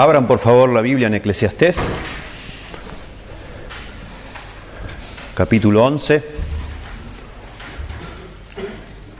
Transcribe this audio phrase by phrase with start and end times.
[0.00, 1.76] Abran por favor la Biblia en Eclesiastés,
[5.34, 6.22] capítulo 11.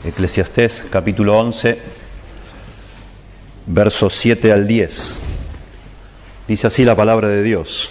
[0.05, 1.83] Eclesiastés, capítulo 11,
[3.66, 5.20] versos 7 al 10.
[6.46, 7.91] Dice así la palabra de Dios.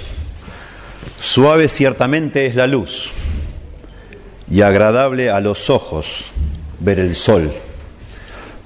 [1.20, 3.12] Suave ciertamente es la luz
[4.50, 6.28] y agradable a los ojos
[6.80, 7.52] ver el sol.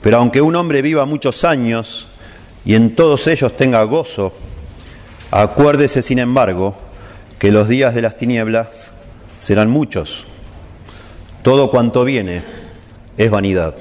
[0.04, 2.08] Pero aunque un hombre viva muchos años
[2.66, 4.34] y en todos ellos tenga gozo,
[5.32, 6.76] acuérdese sin embargo
[7.40, 8.92] que los días de las tinieblas
[9.40, 10.26] serán muchos.
[11.42, 12.44] Todo cuanto viene
[13.18, 13.76] es vanidad.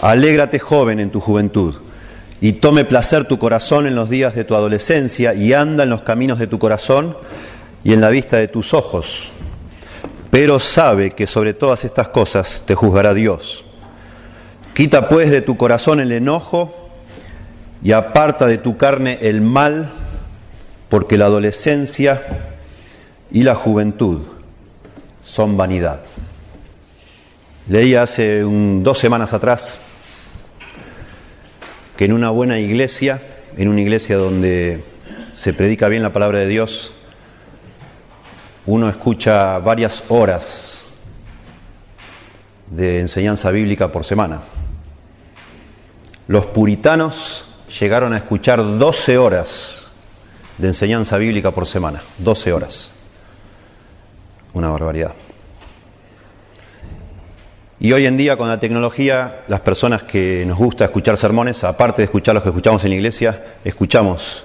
[0.00, 1.74] Alégrate joven en tu juventud
[2.40, 6.02] y tome placer tu corazón en los días de tu adolescencia y anda en los
[6.02, 7.16] caminos de tu corazón
[7.84, 9.30] y en la vista de tus ojos.
[10.30, 13.64] Pero sabe que sobre todas estas cosas te juzgará Dios.
[14.72, 16.83] Quita pues de tu corazón el enojo
[17.84, 19.90] y aparta de tu carne el mal,
[20.88, 22.22] porque la adolescencia
[23.30, 24.22] y la juventud
[25.22, 26.00] son vanidad.
[27.68, 29.78] Leí hace dos semanas atrás
[31.96, 33.20] que en una buena iglesia,
[33.56, 34.82] en una iglesia donde
[35.34, 36.92] se predica bien la palabra de Dios,
[38.64, 40.80] uno escucha varias horas
[42.70, 44.40] de enseñanza bíblica por semana.
[46.28, 49.86] Los puritanos llegaron a escuchar 12 horas
[50.58, 52.92] de enseñanza bíblica por semana, 12 horas.
[54.52, 55.12] Una barbaridad.
[57.80, 62.02] Y hoy en día con la tecnología, las personas que nos gusta escuchar sermones, aparte
[62.02, 64.44] de escuchar los que escuchamos en la iglesia, escuchamos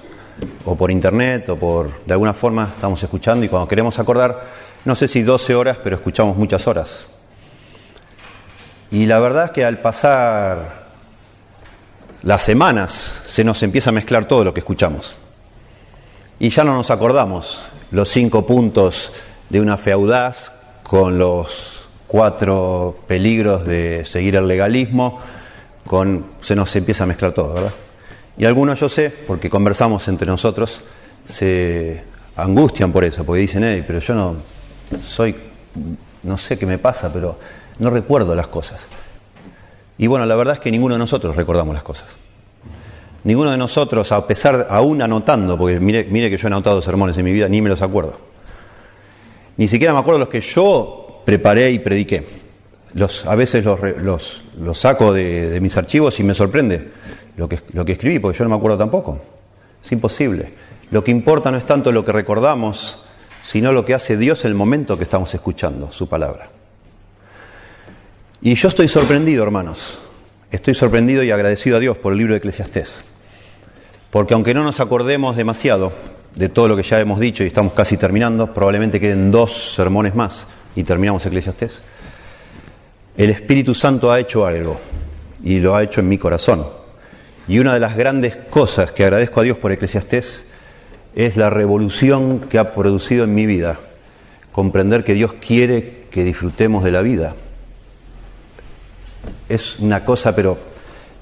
[0.64, 4.48] o por internet o por de alguna forma estamos escuchando y cuando queremos acordar,
[4.84, 7.08] no sé si 12 horas, pero escuchamos muchas horas.
[8.90, 10.79] Y la verdad es que al pasar
[12.22, 15.16] las semanas se nos empieza a mezclar todo lo que escuchamos.
[16.38, 19.12] Y ya no nos acordamos los cinco puntos
[19.48, 25.20] de una feudaz con los cuatro peligros de seguir el legalismo,
[25.86, 27.72] con, se nos empieza a mezclar todo, ¿verdad?
[28.36, 30.80] Y algunos yo sé, porque conversamos entre nosotros,
[31.24, 32.02] se
[32.36, 34.36] angustian por eso, porque dicen, hey, pero yo no
[35.04, 35.36] soy,
[36.22, 37.38] no sé qué me pasa, pero
[37.78, 38.80] no recuerdo las cosas.
[40.00, 42.06] Y bueno, la verdad es que ninguno de nosotros recordamos las cosas.
[43.22, 47.24] Ninguno de nosotros, a pesar, aún anotando, porque mire, que yo he anotado sermones en
[47.26, 48.14] mi vida, ni me los acuerdo.
[49.58, 52.26] Ni siquiera me acuerdo los que yo preparé y prediqué.
[52.94, 56.92] Los, a veces los, los, los saco de, de mis archivos y me sorprende
[57.36, 59.18] lo que, lo que escribí, porque yo no me acuerdo tampoco.
[59.84, 60.54] Es imposible.
[60.90, 63.02] Lo que importa no es tanto lo que recordamos,
[63.44, 66.48] sino lo que hace Dios en el momento que estamos escuchando su palabra.
[68.42, 69.98] Y yo estoy sorprendido, hermanos.
[70.50, 73.04] Estoy sorprendido y agradecido a Dios por el libro de Eclesiastés.
[74.10, 75.92] Porque aunque no nos acordemos demasiado
[76.34, 80.14] de todo lo que ya hemos dicho y estamos casi terminando, probablemente queden dos sermones
[80.14, 81.82] más y terminamos Eclesiastés,
[83.18, 84.80] el Espíritu Santo ha hecho algo
[85.44, 86.66] y lo ha hecho en mi corazón.
[87.46, 90.46] Y una de las grandes cosas que agradezco a Dios por Eclesiastés
[91.14, 93.78] es la revolución que ha producido en mi vida.
[94.50, 97.34] Comprender que Dios quiere que disfrutemos de la vida.
[99.48, 100.58] Es una cosa, pero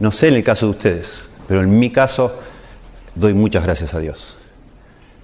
[0.00, 2.38] no sé en el caso de ustedes, pero en mi caso
[3.14, 4.36] doy muchas gracias a Dios.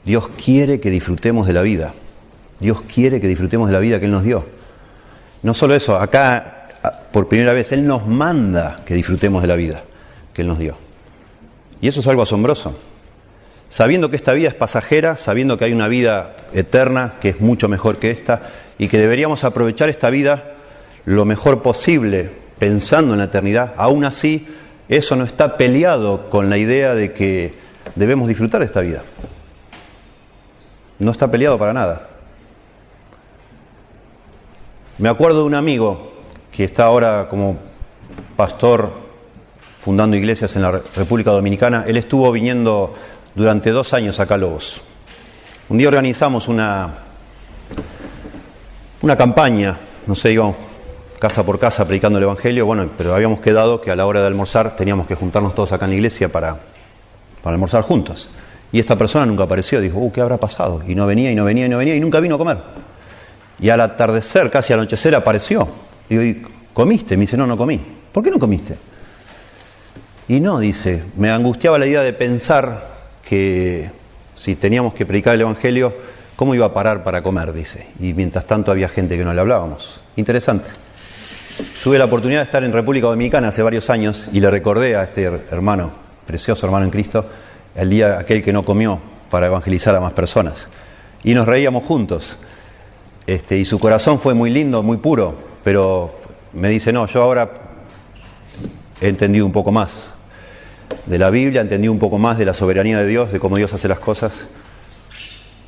[0.04, 1.94] Dios quiere que disfrutemos de la vida.
[2.60, 4.44] Dios quiere que disfrutemos de la vida que Él nos dio.
[5.42, 6.68] No solo eso, acá
[7.12, 9.82] por primera vez Él nos manda que disfrutemos de la vida
[10.32, 10.76] que Él nos dio.
[11.80, 12.76] Y eso es algo asombroso.
[13.68, 17.68] Sabiendo que esta vida es pasajera, sabiendo que hay una vida eterna que es mucho
[17.68, 18.42] mejor que esta
[18.78, 20.54] y que deberíamos aprovechar esta vida
[21.04, 24.46] lo mejor posible pensando en la eternidad, aún así
[24.88, 27.54] eso no está peleado con la idea de que
[27.94, 29.02] debemos disfrutar de esta vida.
[30.98, 32.08] No está peleado para nada.
[34.98, 36.12] Me acuerdo de un amigo
[36.52, 37.56] que está ahora como
[38.36, 38.90] pastor
[39.80, 41.84] fundando iglesias en la República Dominicana.
[41.86, 42.94] Él estuvo viniendo
[43.34, 44.80] durante dos años acá a Lobos.
[45.68, 46.94] Un día organizamos una,
[49.02, 49.76] una campaña,
[50.06, 50.56] no sé, íbamos
[51.18, 54.26] casa por casa predicando el Evangelio, bueno, pero habíamos quedado que a la hora de
[54.26, 56.56] almorzar teníamos que juntarnos todos acá en la iglesia para,
[57.42, 58.28] para almorzar juntos.
[58.72, 60.82] Y esta persona nunca apareció, dijo, uh, ¿qué habrá pasado?
[60.86, 62.58] Y no venía, y no venía, y no venía, y nunca vino a comer.
[63.60, 65.68] Y al atardecer, casi al anochecer, apareció.
[66.08, 67.16] Y digo, ¿comiste?
[67.16, 67.80] Me dice, no, no comí.
[68.10, 68.76] ¿Por qué no comiste?
[70.26, 73.90] Y no, dice, me angustiaba la idea de pensar que
[74.34, 75.94] si teníamos que predicar el Evangelio,
[76.34, 77.52] ¿cómo iba a parar para comer?
[77.52, 77.86] Dice.
[78.00, 80.00] Y mientras tanto había gente que no le hablábamos.
[80.16, 80.83] Interesante.
[81.82, 85.04] Tuve la oportunidad de estar en República Dominicana hace varios años y le recordé a
[85.04, 85.92] este hermano,
[86.26, 87.26] precioso hermano en Cristo,
[87.76, 88.98] el día aquel que no comió
[89.30, 90.68] para evangelizar a más personas.
[91.22, 92.38] Y nos reíamos juntos.
[93.26, 96.14] Este, y su corazón fue muy lindo, muy puro, pero
[96.52, 97.50] me dice, no, yo ahora
[99.00, 100.06] he entendido un poco más
[101.06, 103.56] de la Biblia, he entendido un poco más de la soberanía de Dios, de cómo
[103.56, 104.46] Dios hace las cosas.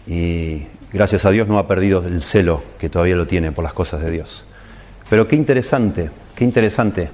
[0.07, 3.73] Y gracias a Dios no ha perdido el celo que todavía lo tiene por las
[3.73, 4.45] cosas de Dios.
[5.09, 7.11] Pero qué interesante, qué interesante.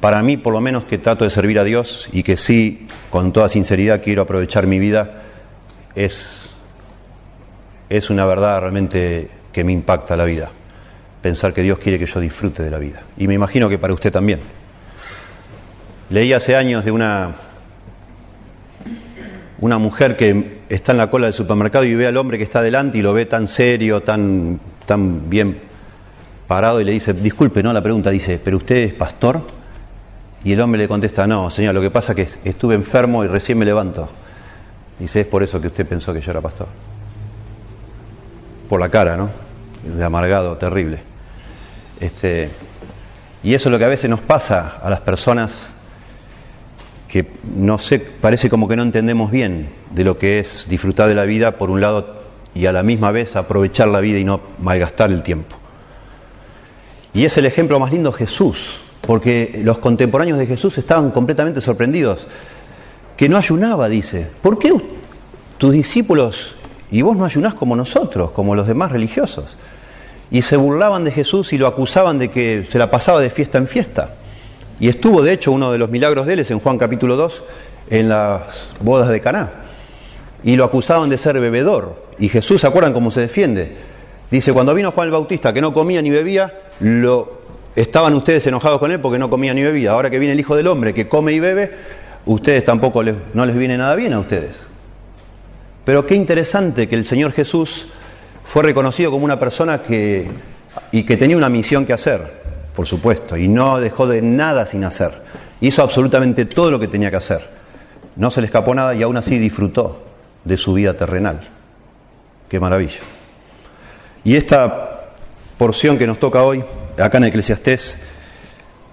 [0.00, 3.32] Para mí, por lo menos, que trato de servir a Dios y que sí, con
[3.32, 5.22] toda sinceridad, quiero aprovechar mi vida,
[5.94, 6.50] es,
[7.88, 10.50] es una verdad realmente que me impacta la vida.
[11.22, 13.02] Pensar que Dios quiere que yo disfrute de la vida.
[13.16, 14.40] Y me imagino que para usted también.
[16.10, 17.34] Leí hace años de una,
[19.58, 22.60] una mujer que está en la cola del supermercado y ve al hombre que está
[22.60, 25.73] delante y lo ve tan serio, tan, tan bien
[26.46, 27.72] parado y le dice, disculpe, ¿no?
[27.72, 29.42] La pregunta dice, ¿pero usted es pastor?
[30.44, 33.28] Y el hombre le contesta, no, señor, lo que pasa es que estuve enfermo y
[33.28, 34.08] recién me levanto.
[34.98, 36.68] Dice, es por eso que usted pensó que yo era pastor.
[38.68, 39.30] Por la cara, ¿no?
[39.96, 40.98] De amargado, terrible.
[41.98, 42.50] Este,
[43.42, 45.70] y eso es lo que a veces nos pasa a las personas
[47.08, 47.26] que
[47.56, 51.24] no sé, parece como que no entendemos bien de lo que es disfrutar de la
[51.24, 52.24] vida por un lado
[52.54, 55.56] y a la misma vez aprovechar la vida y no malgastar el tiempo.
[57.14, 62.26] Y es el ejemplo más lindo Jesús, porque los contemporáneos de Jesús estaban completamente sorprendidos.
[63.16, 64.26] Que no ayunaba, dice.
[64.42, 64.74] ¿Por qué
[65.56, 66.56] tus discípulos
[66.90, 69.56] y vos no ayunás como nosotros, como los demás religiosos?
[70.32, 73.58] Y se burlaban de Jesús y lo acusaban de que se la pasaba de fiesta
[73.58, 74.14] en fiesta.
[74.80, 77.44] Y estuvo, de hecho, uno de los milagros de él en Juan capítulo 2,
[77.90, 79.52] en las bodas de Caná.
[80.42, 82.02] Y lo acusaban de ser bebedor.
[82.18, 83.93] Y Jesús, ¿se acuerdan cómo se defiende?
[84.34, 87.40] Dice, cuando vino Juan el Bautista, que no comía ni bebía, lo,
[87.76, 89.92] estaban ustedes enojados con él porque no comía ni bebía.
[89.92, 91.70] Ahora que viene el Hijo del Hombre, que come y bebe,
[92.26, 94.66] ustedes tampoco les, no les viene nada bien a ustedes.
[95.84, 97.86] Pero qué interesante que el Señor Jesús
[98.42, 100.28] fue reconocido como una persona que,
[100.90, 102.42] y que tenía una misión que hacer,
[102.74, 105.12] por supuesto, y no dejó de nada sin hacer.
[105.60, 107.48] Hizo absolutamente todo lo que tenía que hacer.
[108.16, 110.02] No se le escapó nada y aún así disfrutó
[110.42, 111.38] de su vida terrenal.
[112.48, 112.98] Qué maravilla.
[114.24, 115.10] Y esta
[115.58, 116.64] porción que nos toca hoy,
[116.98, 118.00] acá en Eclesiastés,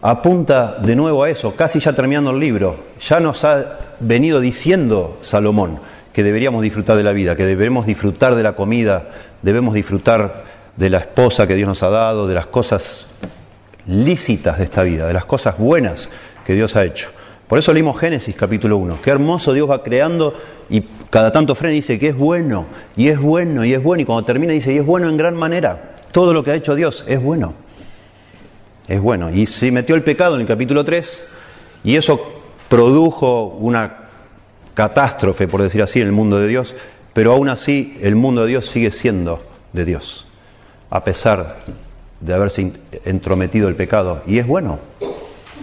[0.01, 2.83] apunta de nuevo a eso, casi ya terminando el libro.
[2.99, 5.79] Ya nos ha venido diciendo Salomón
[6.11, 9.07] que deberíamos disfrutar de la vida, que debemos disfrutar de la comida,
[9.41, 10.43] debemos disfrutar
[10.75, 13.05] de la esposa que Dios nos ha dado, de las cosas
[13.87, 16.09] lícitas de esta vida, de las cosas buenas
[16.45, 17.09] que Dios ha hecho.
[17.51, 18.99] Por eso leímos Génesis capítulo 1.
[19.03, 20.33] Qué hermoso Dios va creando
[20.69, 22.65] y cada tanto frena dice que es bueno,
[22.95, 25.35] y es bueno, y es bueno, y cuando termina dice, y es bueno en gran
[25.35, 25.95] manera.
[26.13, 27.53] Todo lo que ha hecho Dios es bueno.
[28.87, 29.29] Es bueno.
[29.29, 31.27] Y se metió el pecado en el capítulo 3,
[31.83, 32.25] y eso
[32.69, 33.97] produjo una
[34.73, 36.73] catástrofe, por decir así, en el mundo de Dios,
[37.11, 39.43] pero aún así el mundo de Dios sigue siendo
[39.73, 40.25] de Dios,
[40.89, 41.57] a pesar
[42.21, 42.71] de haberse
[43.03, 44.21] entrometido el pecado.
[44.25, 44.79] Y es bueno,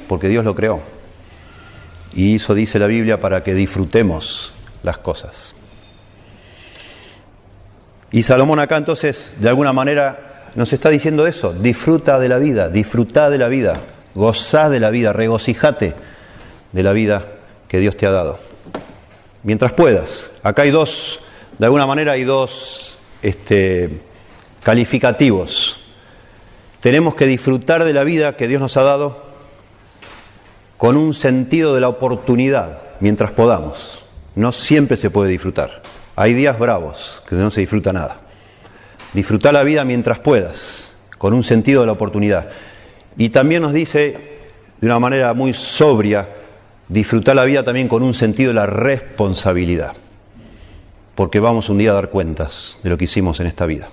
[0.07, 0.98] porque Dios lo creó.
[2.19, 5.55] Y eso dice la Biblia para que disfrutemos las cosas.
[8.11, 12.71] Y Salomón acá entonces, de alguna manera, nos está diciendo eso, disfruta de la vida,
[12.71, 13.75] disfruta de la vida,
[14.17, 15.95] gozá de la vida, regocijate
[16.73, 17.25] de la vida
[17.69, 18.41] que Dios te ha dado.
[19.45, 20.33] Mientras puedas.
[20.43, 21.21] Acá hay dos,
[21.57, 23.91] de alguna manera hay dos este,
[24.65, 25.79] calificativos.
[26.81, 29.28] Tenemos que disfrutar de la vida que Dios nos ha dado
[30.79, 34.05] con un sentido de la oportunidad, mientras podamos.
[34.37, 35.83] No siempre se puede disfrutar.
[36.15, 38.21] Hay días bravos que no se disfruta nada.
[39.13, 42.49] Disfrutar la vida mientras puedas, con un sentido de la oportunidad.
[43.17, 44.39] Y también nos dice,
[44.81, 46.29] de una manera muy sobria,
[46.89, 49.95] disfrutar la vida también con un sentido de la responsabilidad.
[51.17, 53.89] Porque vamos un día a dar cuentas de lo que hicimos en esta vida.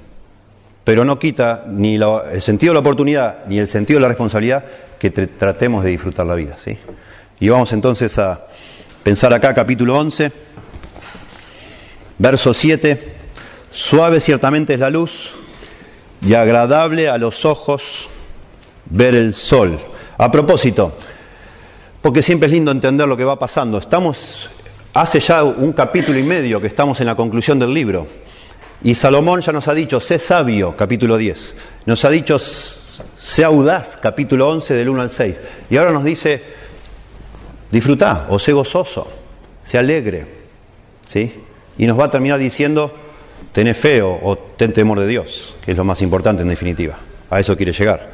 [0.83, 4.65] Pero no quita ni el sentido de la oportunidad ni el sentido de la responsabilidad
[5.11, 6.57] que tratemos de disfrutar la vida.
[6.57, 6.77] ¿sí?
[7.39, 8.47] Y vamos entonces a
[9.03, 10.31] pensar acá, capítulo 11,
[12.17, 13.13] verso 7.
[13.69, 15.31] Suave ciertamente es la luz
[16.21, 18.09] y agradable a los ojos
[18.85, 19.79] ver el sol.
[20.17, 20.97] A propósito,
[22.01, 23.77] porque siempre es lindo entender lo que va pasando.
[23.77, 24.49] Estamos,
[24.93, 28.07] hace ya un capítulo y medio que estamos en la conclusión del libro.
[28.81, 31.57] Y Salomón ya nos ha dicho, sé sabio, capítulo 10.
[31.85, 32.39] Nos ha dicho,
[33.17, 35.35] sé audaz, capítulo 11 del 1 al 6.
[35.69, 36.41] Y ahora nos dice,
[37.71, 39.07] disfruta o sé gozoso,
[39.63, 40.27] sé alegre.
[41.07, 41.43] ¿Sí?
[41.77, 42.93] Y nos va a terminar diciendo,
[43.51, 46.97] ten fe o, ten temor de Dios, que es lo más importante en definitiva.
[47.29, 48.13] A eso quiere llegar.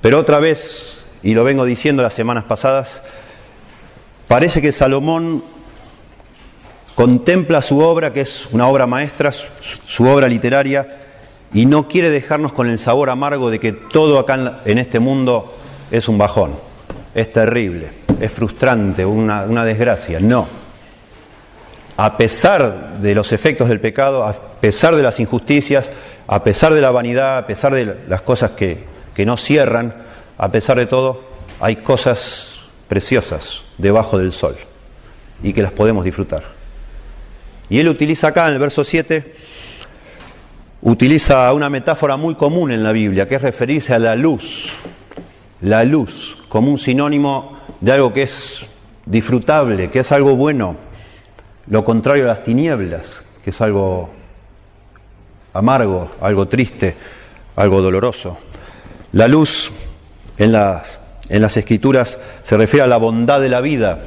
[0.00, 3.02] Pero otra vez, y lo vengo diciendo las semanas pasadas,
[4.28, 5.42] parece que Salomón
[6.94, 11.00] contempla su obra, que es una obra maestra, su, obra literaria,
[11.54, 15.54] y no quiere dejarnos con el sabor amargo de que todo acá en, este mundo
[15.90, 16.56] es un bajón,
[17.14, 20.18] es terrible, es frustrante, una, una desgracia.
[20.18, 20.48] No.
[21.96, 25.92] A pesar de los efectos del pecado, a pesar de las injusticias,
[26.26, 28.82] a pesar de la vanidad, a pesar de las cosas que,
[29.14, 29.94] que no cierran,
[30.36, 31.22] a pesar de todo,
[31.60, 32.56] hay cosas
[32.88, 34.56] preciosas debajo del sol
[35.40, 36.42] y que las podemos disfrutar.
[37.70, 39.34] Y él utiliza acá en el verso 7,
[40.84, 44.70] utiliza una metáfora muy común en la Biblia, que es referirse a la luz,
[45.62, 48.66] la luz como un sinónimo de algo que es
[49.06, 50.76] disfrutable, que es algo bueno,
[51.68, 54.10] lo contrario a las tinieblas, que es algo
[55.54, 56.94] amargo, algo triste,
[57.56, 58.36] algo doloroso.
[59.12, 59.72] La luz
[60.36, 61.00] en las,
[61.30, 64.00] en las escrituras se refiere a la bondad de la vida.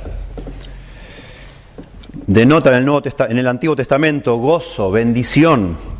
[2.27, 5.96] Denota en el, en el Antiguo Testamento gozo, bendición,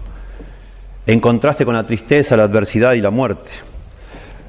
[1.08, 3.50] en contraste con la tristeza, la adversidad y la muerte.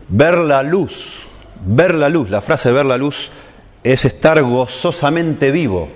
[0.09, 1.23] Ver la luz,
[1.65, 3.31] ver la luz, la frase ver la luz
[3.85, 5.89] es estar gozosamente vivo.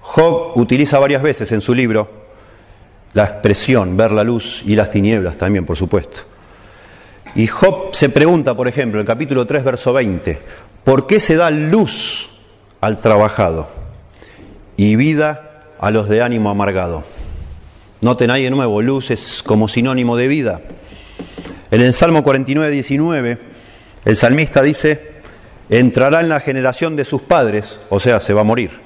[0.00, 2.26] Job utiliza varias veces en su libro
[3.14, 6.20] la expresión ver la luz y las tinieblas también, por supuesto.
[7.34, 10.38] Y Job se pregunta, por ejemplo, en el capítulo 3, verso 20,
[10.82, 12.28] ¿por qué se da luz
[12.80, 13.68] al trabajado
[14.76, 17.04] y vida a los de ánimo amargado?
[18.00, 20.60] Noten ahí de nuevo, luz es como sinónimo de vida.
[21.70, 23.38] En el Salmo 49, 19,
[24.04, 25.20] el salmista dice,
[25.68, 28.80] entrará en la generación de sus padres, o sea, se va a morir,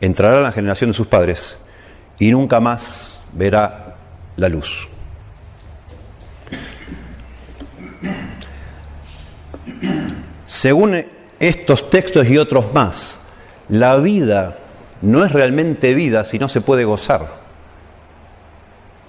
[0.00, 1.58] entrará en la generación de sus padres
[2.18, 3.94] y nunca más verá
[4.36, 4.88] la luz.
[10.44, 11.04] Según
[11.38, 13.18] estos textos y otros más,
[13.68, 14.58] la vida
[15.00, 17.43] no es realmente vida si no se puede gozar.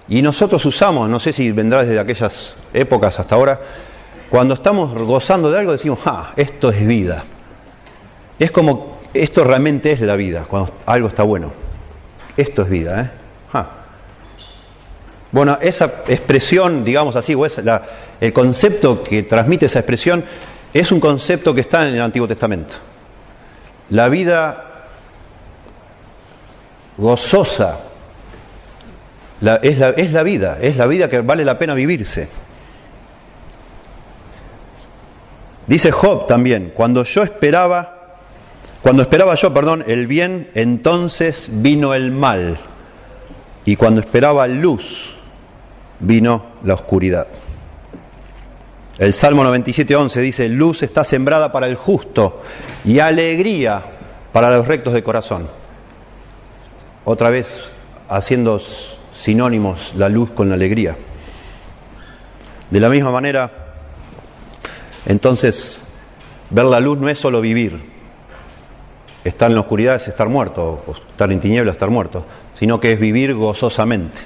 [0.07, 3.59] Y nosotros usamos, no sé si vendrá desde aquellas épocas hasta ahora,
[4.29, 7.23] cuando estamos gozando de algo decimos, ah, esto es vida.
[8.37, 11.51] Es como, esto realmente es la vida, cuando algo está bueno.
[12.37, 13.09] Esto es vida, ¿eh?
[15.31, 17.59] Bueno, esa expresión, digamos así, o es
[18.21, 20.23] el concepto que transmite esa expresión,
[20.73, 22.75] es un concepto que está en el Antiguo Testamento.
[23.89, 24.63] La vida
[26.97, 27.79] gozosa
[29.41, 32.27] es, la, es la vida, es la vida que vale la pena vivirse.
[35.67, 38.17] Dice Job también, cuando yo esperaba,
[38.81, 42.59] cuando esperaba yo, perdón, el bien, entonces vino el mal.
[43.65, 45.15] Y cuando esperaba luz,
[45.99, 47.27] vino la oscuridad.
[48.99, 52.43] El Salmo 97.11 dice, luz está sembrada para el justo
[52.85, 53.81] y alegría
[54.31, 55.49] para los rectos de corazón.
[57.03, 57.69] Otra vez
[58.07, 58.61] haciendo
[59.15, 60.95] sinónimos la luz con la alegría.
[62.69, 63.51] De la misma manera,
[65.05, 65.81] entonces,
[66.49, 67.95] ver la luz no es solo vivir.
[69.23, 72.79] Estar en la oscuridad es estar muerto, o estar en tinieblas es estar muerto, sino
[72.79, 74.19] que es vivir gozosamente.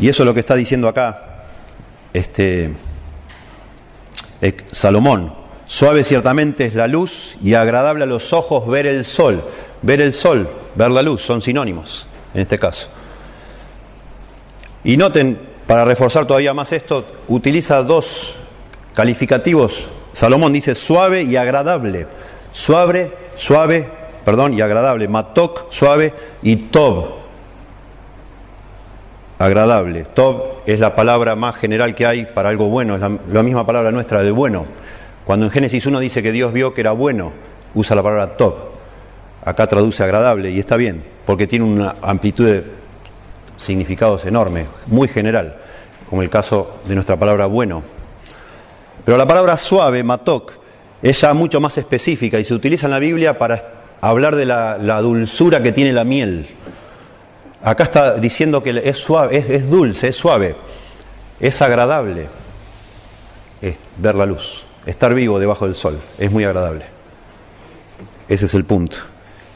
[0.00, 1.44] Y eso es lo que está diciendo acá
[2.12, 2.72] este,
[4.70, 5.34] Salomón.
[5.66, 9.42] Suave ciertamente es la luz y agradable a los ojos ver el sol.
[9.82, 12.88] Ver el sol, ver la luz, son sinónimos en este caso.
[14.84, 18.34] Y noten, para reforzar todavía más esto, utiliza dos
[18.94, 19.88] calificativos.
[20.12, 22.06] Salomón dice suave y agradable.
[22.52, 23.88] Suave, suave,
[24.24, 25.08] perdón, y agradable.
[25.08, 26.12] Matok, suave,
[26.42, 27.22] y tob,
[29.38, 30.04] agradable.
[30.04, 33.90] Tob es la palabra más general que hay para algo bueno, es la, misma palabra
[33.90, 34.66] nuestra de bueno.
[35.24, 37.32] Cuando en Génesis 1 dice que Dios vio que era bueno,
[37.74, 38.54] usa la palabra tob.
[39.44, 42.64] Acá traduce agradable y está bien, porque tiene una amplitud de
[43.62, 45.56] significados enormes, muy general,
[46.08, 47.82] como el caso de nuestra palabra bueno.
[49.04, 50.52] Pero la palabra suave, matok,
[51.02, 55.00] es ya mucho más específica y se utiliza en la Biblia para hablar de la
[55.00, 56.48] dulzura que tiene la miel.
[57.64, 60.56] Acá está diciendo que es suave, es, dulce, es suave,
[61.38, 62.28] es agradable
[63.62, 66.86] es ver la luz, estar vivo debajo del sol, es muy agradable.
[68.28, 68.96] Ese es el punto.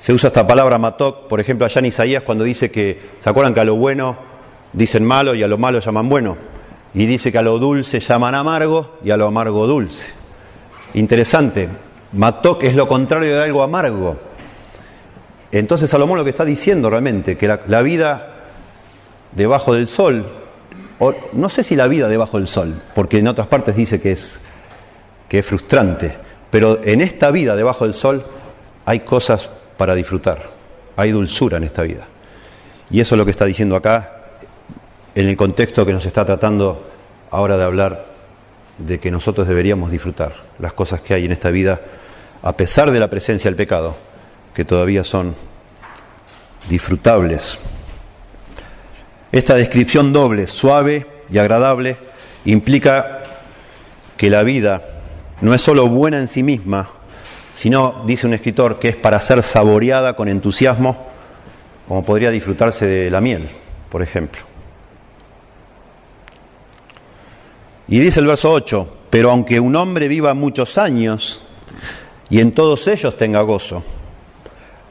[0.06, 3.52] Se usa esta palabra matok, por ejemplo, allá en Isaías cuando dice que, ¿se acuerdan
[3.54, 4.16] que a lo bueno
[4.72, 6.36] dicen malo y a lo malo llaman bueno?
[6.94, 10.12] Y dice que a lo dulce llaman amargo y a lo amargo dulce.
[10.94, 11.68] Interesante,
[12.12, 14.16] matok es lo contrario de algo amargo.
[15.50, 18.52] Entonces Salomón lo que está diciendo realmente, que la, vida
[19.32, 20.24] debajo del sol,
[21.00, 24.12] o no sé si la vida debajo del sol, porque en otras partes dice que
[24.12, 24.40] es,
[25.28, 26.16] que es frustrante,
[26.52, 28.24] pero en esta vida debajo del sol
[28.84, 30.50] hay cosas para disfrutar,
[30.96, 32.06] hay dulzura en esta vida.
[32.90, 34.12] Y eso es lo que está diciendo acá,
[35.14, 36.86] en el contexto que nos está tratando
[37.30, 38.06] ahora de hablar
[38.78, 41.80] de que nosotros deberíamos disfrutar las cosas que hay en esta vida,
[42.42, 43.96] a pesar de la presencia del pecado,
[44.54, 45.34] que todavía son
[46.68, 47.58] disfrutables.
[49.32, 51.96] Esta descripción doble, suave y agradable,
[52.44, 53.20] implica
[54.16, 54.82] que la vida
[55.40, 56.88] no es solo buena en sí misma,
[57.56, 61.06] sino, dice un escritor, que es para ser saboreada con entusiasmo,
[61.88, 63.48] como podría disfrutarse de la miel,
[63.88, 64.42] por ejemplo.
[67.88, 71.44] Y dice el verso 8, pero aunque un hombre viva muchos años
[72.28, 73.82] y en todos ellos tenga gozo,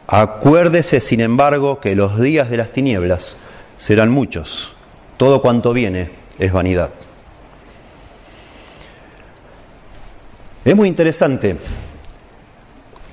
[0.08, 3.36] acuérdese sin embargo que los días de las tinieblas
[3.78, 4.74] serán muchos,
[5.18, 6.90] todo cuanto viene es vanidad.
[10.64, 11.58] Es muy interesante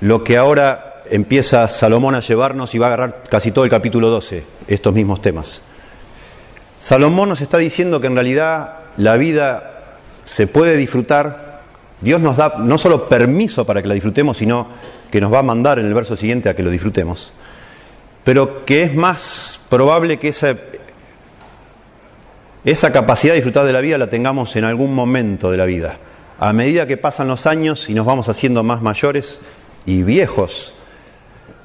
[0.03, 4.09] lo que ahora empieza Salomón a llevarnos y va a agarrar casi todo el capítulo
[4.09, 5.61] 12, estos mismos temas.
[6.81, 9.85] Salomón nos está diciendo que en realidad la vida
[10.25, 11.61] se puede disfrutar,
[12.01, 14.67] Dios nos da no solo permiso para que la disfrutemos, sino
[15.09, 17.31] que nos va a mandar en el verso siguiente a que lo disfrutemos,
[18.25, 20.57] pero que es más probable que esa,
[22.65, 25.95] esa capacidad de disfrutar de la vida la tengamos en algún momento de la vida.
[26.39, 29.39] A medida que pasan los años y nos vamos haciendo más mayores
[29.85, 30.73] y viejos,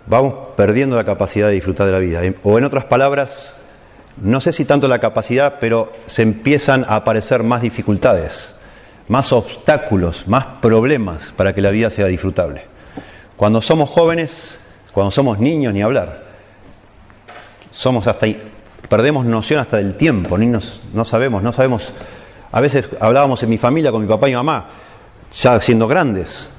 [0.07, 2.23] vamos perdiendo la capacidad de disfrutar de la vida.
[2.43, 3.57] O en otras palabras,
[4.21, 8.55] no sé si tanto la capacidad, pero se empiezan a aparecer más dificultades,
[9.09, 12.67] más obstáculos, más problemas para que la vida sea disfrutable.
[13.37, 14.59] Cuando somos jóvenes,
[14.93, 16.27] cuando somos niños, ni hablar.
[17.71, 18.27] Somos hasta
[18.89, 21.93] perdemos noción hasta del tiempo, ni no sabemos, no sabemos
[22.51, 24.67] a veces hablábamos en mi familia con mi papá y mamá,
[25.35, 26.51] ya siendo grandes.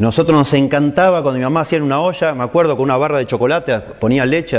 [0.00, 3.26] Nosotros nos encantaba cuando mi mamá hacía una olla, me acuerdo, con una barra de
[3.26, 4.58] chocolate, ponía leche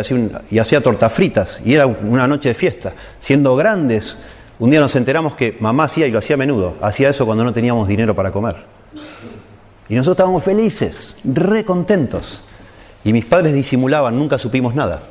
[0.51, 2.93] y hacía tortas fritas, y era una noche de fiesta.
[3.19, 4.17] Siendo grandes,
[4.59, 7.43] un día nos enteramos que mamá hacía y lo hacía a menudo, hacía eso cuando
[7.43, 8.55] no teníamos dinero para comer.
[9.89, 12.43] Y nosotros estábamos felices, re contentos.
[13.03, 15.01] Y mis padres disimulaban, nunca supimos nada.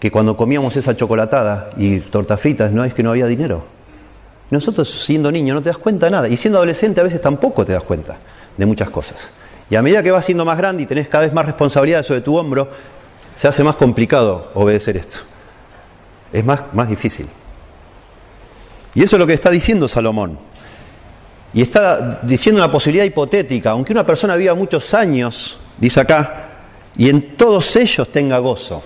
[0.00, 3.78] Que cuando comíamos esa chocolatada y tortas fritas no es que no había dinero
[4.50, 7.66] nosotros siendo niño no te das cuenta de nada y siendo adolescente a veces tampoco
[7.66, 8.16] te das cuenta
[8.58, 9.30] de muchas cosas.
[9.70, 12.20] Y a medida que vas siendo más grande y tenés cada vez más responsabilidad sobre
[12.20, 12.68] tu hombro,
[13.34, 15.18] se hace más complicado obedecer esto.
[16.32, 17.26] Es más, más difícil.
[18.94, 20.38] Y eso es lo que está diciendo Salomón.
[21.54, 26.48] Y está diciendo una posibilidad hipotética, aunque una persona viva muchos años, dice acá,
[26.96, 28.82] y en todos ellos tenga gozo.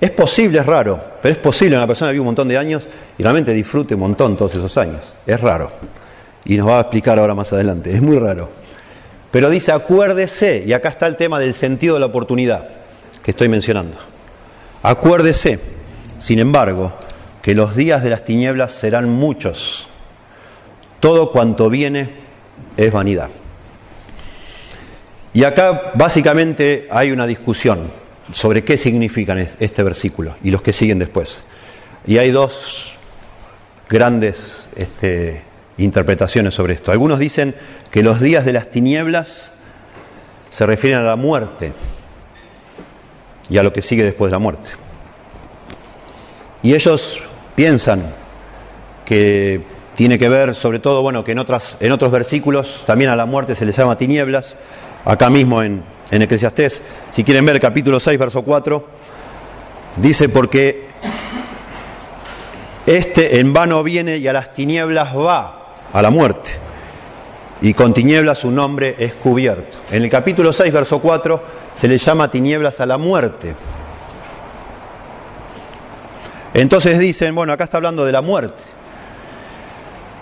[0.00, 3.22] Es posible, es raro, pero es posible una persona vive un montón de años y
[3.22, 5.14] realmente disfrute un montón todos esos años.
[5.26, 5.70] Es raro.
[6.44, 7.92] Y nos va a explicar ahora más adelante.
[7.92, 8.48] Es muy raro.
[9.30, 12.68] Pero dice, acuérdese, y acá está el tema del sentido de la oportunidad
[13.22, 13.98] que estoy mencionando.
[14.82, 15.58] Acuérdese,
[16.18, 16.94] sin embargo,
[17.42, 19.86] que los días de las tinieblas serán muchos.
[21.00, 22.10] Todo cuanto viene
[22.76, 23.28] es vanidad.
[25.34, 27.90] Y acá básicamente hay una discusión
[28.32, 31.44] sobre qué significan este versículo y los que siguen después.
[32.06, 32.94] Y hay dos
[33.88, 35.42] grandes este,
[35.78, 36.92] interpretaciones sobre esto.
[36.92, 37.54] Algunos dicen
[37.90, 39.52] que los días de las tinieblas
[40.50, 41.72] se refieren a la muerte
[43.48, 44.70] y a lo que sigue después de la muerte.
[46.62, 47.20] Y ellos
[47.54, 48.02] piensan
[49.04, 49.62] que
[49.94, 53.26] tiene que ver, sobre todo, bueno, que en, otras, en otros versículos también a la
[53.26, 54.56] muerte se les llama tinieblas,
[55.04, 58.88] acá mismo en en Eclesiastés, si quieren ver el capítulo 6, verso 4,
[59.96, 60.88] dice, porque
[62.86, 66.50] este en vano viene y a las tinieblas va, a la muerte,
[67.60, 69.78] y con tinieblas su nombre es cubierto.
[69.90, 71.42] En el capítulo 6, verso 4,
[71.74, 73.54] se le llama tinieblas a la muerte.
[76.54, 78.62] Entonces dicen, bueno, acá está hablando de la muerte,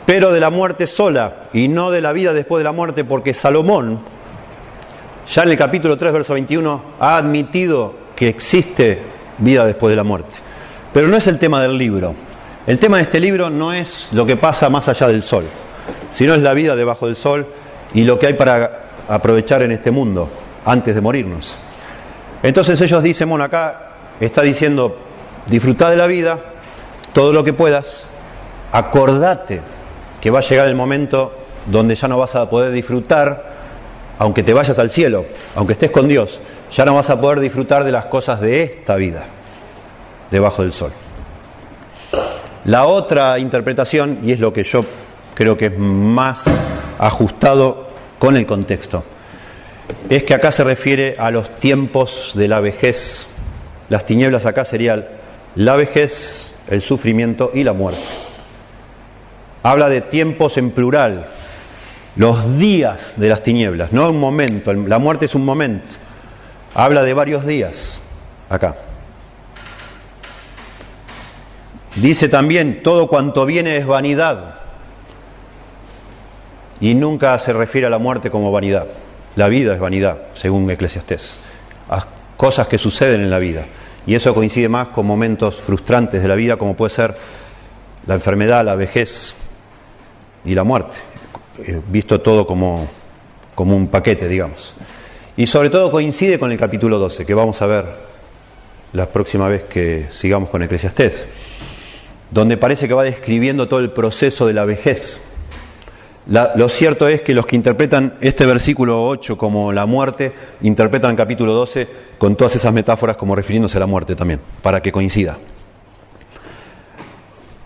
[0.05, 3.35] pero de la muerte sola y no de la vida después de la muerte, porque
[3.35, 4.01] Salomón,
[5.29, 9.01] ya en el capítulo 3, verso 21, ha admitido que existe
[9.39, 10.35] vida después de la muerte.
[10.93, 12.15] Pero no es el tema del libro.
[12.67, 15.45] El tema de este libro no es lo que pasa más allá del sol,
[16.11, 17.47] sino es la vida debajo del sol
[17.95, 20.29] y lo que hay para aprovechar en este mundo
[20.65, 21.57] antes de morirnos.
[22.43, 24.99] Entonces ellos dicen, bueno, acá está diciendo,
[25.47, 26.41] disfruta de la vida,
[27.13, 28.09] todo lo que puedas,
[28.73, 29.61] acordate
[30.21, 31.33] que va a llegar el momento
[31.67, 33.55] donde ya no vas a poder disfrutar
[34.19, 35.25] aunque te vayas al cielo,
[35.55, 36.41] aunque estés con Dios,
[36.73, 39.25] ya no vas a poder disfrutar de las cosas de esta vida,
[40.31, 40.93] debajo del sol.
[42.67, 44.85] La otra interpretación, y es lo que yo
[45.35, 46.45] creo que es más
[46.99, 49.05] ajustado con el contexto,
[50.11, 53.29] es que acá se refiere a los tiempos de la vejez.
[53.89, 55.07] Las tinieblas acá serían
[55.55, 58.03] la vejez, el sufrimiento y la muerte.
[59.63, 61.29] Habla de tiempos en plural,
[62.17, 65.95] los días de las tinieblas, no un momento, la muerte es un momento.
[66.75, 68.01] Habla de varios días
[68.51, 68.75] acá.
[71.97, 74.57] Dice también, todo cuanto viene es vanidad.
[76.79, 78.87] Y nunca se refiere a la muerte como vanidad.
[79.35, 81.41] La vida es vanidad, según Eclesiastés.
[82.37, 83.65] cosas que suceden en la vida.
[84.07, 87.17] Y eso coincide más con momentos frustrantes de la vida, como puede ser
[88.07, 89.35] la enfermedad, la vejez
[90.45, 90.97] y la muerte.
[91.65, 92.89] Eh, visto todo como,
[93.55, 94.75] como un paquete, digamos.
[95.39, 97.87] Y sobre todo coincide con el capítulo 12, que vamos a ver
[98.93, 101.27] la próxima vez que sigamos con Eclesiastés
[102.31, 105.21] donde parece que va describiendo todo el proceso de la vejez.
[106.27, 111.17] lo cierto es que los que interpretan este versículo 8 como la muerte, interpretan el
[111.17, 115.39] capítulo 12 con todas esas metáforas como refiriéndose a la muerte también, para que coincida.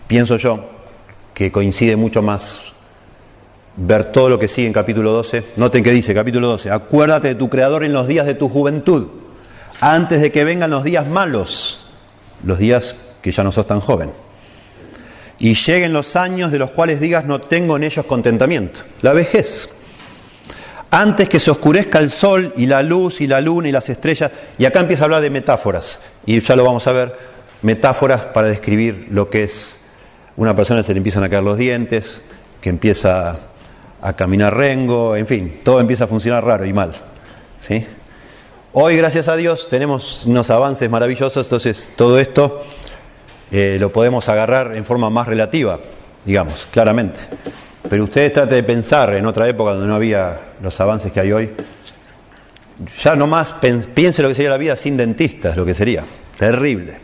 [0.07, 0.65] Pienso yo
[1.33, 2.61] que coincide mucho más
[3.77, 5.45] ver todo lo que sigue en capítulo 12.
[5.55, 9.07] Noten que dice capítulo 12, acuérdate de tu Creador en los días de tu juventud,
[9.79, 11.87] antes de que vengan los días malos,
[12.43, 14.11] los días que ya no sos tan joven
[15.41, 18.81] y lleguen los años de los cuales digas no tengo en ellos contentamiento.
[19.01, 19.69] La vejez.
[20.91, 24.31] Antes que se oscurezca el sol y la luz y la luna y las estrellas,
[24.59, 27.17] y acá empieza a hablar de metáforas, y ya lo vamos a ver,
[27.63, 29.79] metáforas para describir lo que es
[30.37, 32.21] una persona que se le empiezan a caer los dientes,
[32.61, 33.37] que empieza
[33.99, 36.93] a caminar rengo, en fin, todo empieza a funcionar raro y mal.
[37.61, 37.83] ¿sí?
[38.73, 42.63] Hoy, gracias a Dios, tenemos unos avances maravillosos, entonces todo esto
[43.51, 45.79] eh, lo podemos agarrar en forma más relativa,
[46.23, 47.19] digamos, claramente.
[47.89, 51.31] Pero ustedes traten de pensar en otra época donde no había los avances que hay
[51.31, 51.49] hoy.
[53.03, 53.53] Ya nomás
[53.93, 56.03] piense lo que sería la vida sin dentistas, lo que sería.
[56.37, 56.97] Terrible.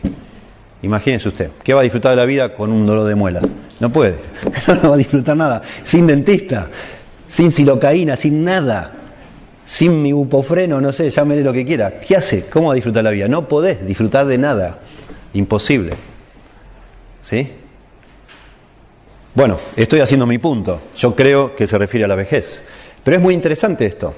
[0.84, 3.42] Imagínense usted, ¿qué va a disfrutar de la vida con un dolor de muela?
[3.80, 4.18] No puede,
[4.82, 5.62] no va a disfrutar nada.
[5.84, 6.68] Sin dentista,
[7.28, 8.94] sin silocaína, sin nada,
[9.66, 12.00] sin mi bupofreno, no sé, llámele lo que quiera.
[12.00, 12.46] ¿Qué hace?
[12.46, 13.28] ¿Cómo va a disfrutar la vida?
[13.28, 14.80] No podés disfrutar de nada.
[15.34, 15.94] Imposible.
[17.28, 17.46] ¿Sí?
[19.36, 20.80] Bueno, estoy haciendo mi punto.
[20.96, 22.64] Yo creo que se refiere a la vejez.
[23.04, 24.14] Pero es muy interesante esto.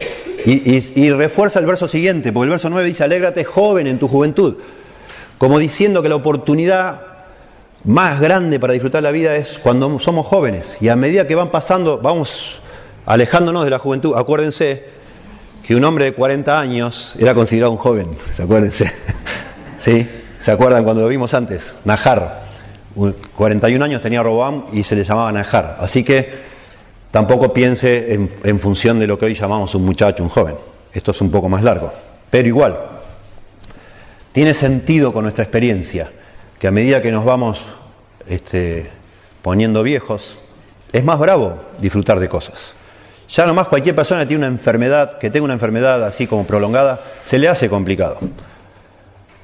[0.45, 4.57] Y, refuerza el verso siguiente, porque el verso 9 dice, alégrate joven en tu juventud.
[5.39, 7.01] Como diciendo que la oportunidad
[7.83, 10.77] más grande para disfrutar la vida es cuando somos jóvenes.
[10.79, 12.61] Y a medida que van pasando, vamos
[13.07, 14.13] alejándonos de la juventud.
[14.15, 14.83] Acuérdense
[15.65, 18.09] que un hombre de 40 años era considerado un joven.
[18.37, 18.93] ¿Se acuérdense?
[19.81, 20.07] ¿Sí?
[20.39, 21.73] ¿Se acuerdan cuando lo vimos antes?
[21.85, 22.48] Najar.
[22.95, 25.77] 41 años tenía Robam y se le llamaba Najar.
[25.79, 26.29] Así que
[27.11, 30.55] tampoco piense en, función de lo que hoy llamamos un muchacho, un joven.
[30.93, 31.91] Esto es un poco más largo.
[32.29, 32.77] Pero igual,
[34.31, 36.11] tiene sentido con nuestra experiencia
[36.59, 37.61] que a medida que nos vamos
[38.27, 38.89] este,
[39.41, 40.37] poniendo viejos,
[40.91, 42.73] es más bravo disfrutar de cosas.
[43.29, 47.37] Ya nomás cualquier persona tiene una enfermedad, que tenga una enfermedad así como prolongada, se
[47.37, 48.17] le hace complicado.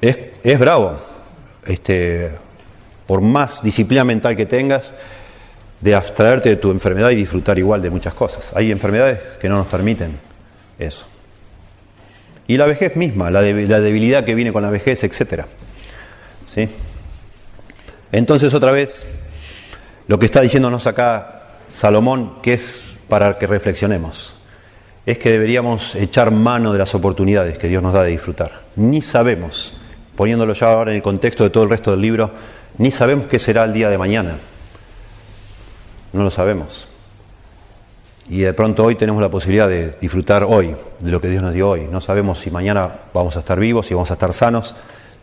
[0.00, 0.98] Es, es bravo.
[1.64, 2.32] Este,
[3.06, 4.92] por más disciplina mental que tengas,
[5.80, 8.50] de abstraerte de tu enfermedad y disfrutar igual de muchas cosas.
[8.54, 10.18] Hay enfermedades que no nos permiten
[10.78, 11.06] eso.
[12.48, 15.44] Y la vejez misma, la, debilidad que viene con la vejez, etc.
[16.52, 16.68] ¿Sí?
[18.12, 19.04] Entonces otra vez,
[20.06, 24.34] lo que está diciéndonos acá Salomón, que es para que reflexionemos,
[25.04, 28.62] es que deberíamos echar mano de las oportunidades que Dios nos da de disfrutar.
[28.76, 29.76] Ni sabemos,
[30.16, 32.30] poniéndolo ya ahora en el contexto de todo el resto del libro,
[32.78, 34.38] ni sabemos qué será el día de mañana.
[36.12, 36.88] No lo sabemos.
[38.28, 41.54] Y de pronto hoy tenemos la posibilidad de disfrutar hoy, de lo que Dios nos
[41.54, 41.86] dio hoy.
[41.90, 44.74] No sabemos si mañana vamos a estar vivos, si vamos a estar sanos,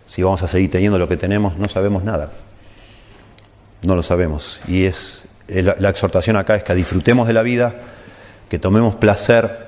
[0.05, 2.31] si vamos a seguir teniendo lo que tenemos, no sabemos nada.
[3.85, 4.61] No lo sabemos.
[4.67, 7.75] Y es la, exhortación acá es que disfrutemos de la vida,
[8.49, 9.67] que tomemos placer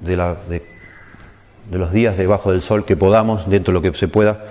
[0.00, 4.44] de, de los días debajo del sol que podamos, dentro de lo que se pueda,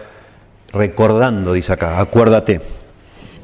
[0.74, 2.62] recordando, dice acá, acuérdate,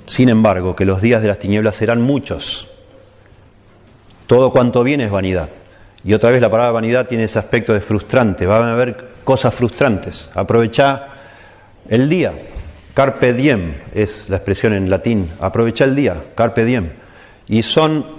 [0.05, 2.67] sin embargo, que los días de las tinieblas serán muchos.
[4.25, 5.49] Todo cuanto viene es vanidad.
[6.03, 8.45] Y otra vez la palabra vanidad tiene ese aspecto de frustrante.
[8.45, 10.29] Va a haber cosas frustrantes.
[10.33, 11.07] Aprovecha
[11.87, 12.33] el día.
[12.93, 15.29] Carpe diem es la expresión en latín.
[15.39, 16.15] Aprovecha el día.
[16.35, 16.89] Carpe diem.
[17.47, 18.18] Y son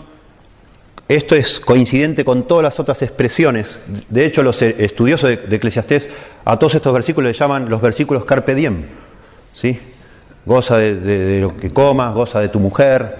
[1.17, 3.81] esto es coincidente con todas las otras expresiones.
[4.09, 6.09] De hecho, los estudiosos de, Eclesiastés
[6.45, 8.85] a todos estos versículos le llaman los versículos carpe diem.
[9.53, 9.81] ¿sí?
[10.47, 13.17] Goza de, lo que comas, goza de tu mujer,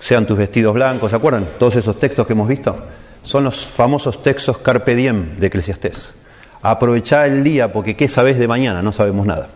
[0.00, 1.46] sean tus vestidos blancos, ¿se acuerdan?
[1.56, 2.76] Todos esos textos que hemos visto.
[3.22, 6.14] son los famosos textos Carpe Diem de Eclesiastés.
[6.62, 8.82] Aprovechá el día porque ¿qué sabés de mañana?
[8.82, 9.50] No sabemos nada.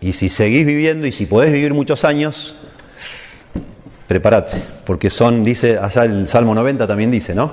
[0.00, 2.54] Y si seguís viviendo y si podés vivir muchos años,
[4.10, 7.52] prepárate, porque son, dice, allá el Salmo 90 también dice, ¿no?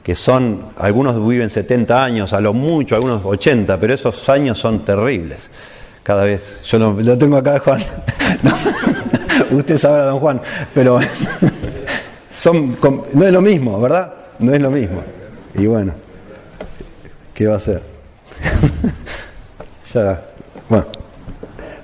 [0.00, 4.84] Que son, algunos viven 70 años, a lo mucho, algunos 80, pero esos años son
[4.84, 5.50] terribles.
[6.04, 7.82] Cada vez, yo lo tengo acá, Juan.
[9.50, 10.40] Usted sabrá, don Juan,
[10.72, 11.00] pero
[12.32, 12.76] son,
[13.14, 14.14] no es lo mismo, ¿verdad?
[14.38, 15.02] No es lo mismo.
[15.56, 15.94] Y bueno,
[17.34, 17.82] ¿qué va a hacer?
[19.92, 20.22] ya,
[20.68, 20.86] bueno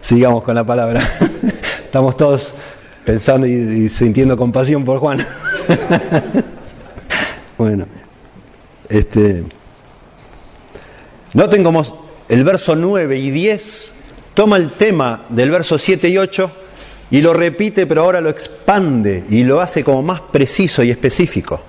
[0.04, 1.02] sigamos con la palabra.
[1.84, 2.52] Estamos todos
[3.04, 5.26] pensando y, sintiendo compasión por Juan.
[7.58, 7.86] bueno,
[8.88, 9.44] este.
[11.34, 13.94] Noten como el verso 9 y 10
[14.34, 16.50] toma el tema del verso 7 y 8
[17.10, 21.60] y lo repite, pero ahora lo expande y lo hace como más preciso y específico.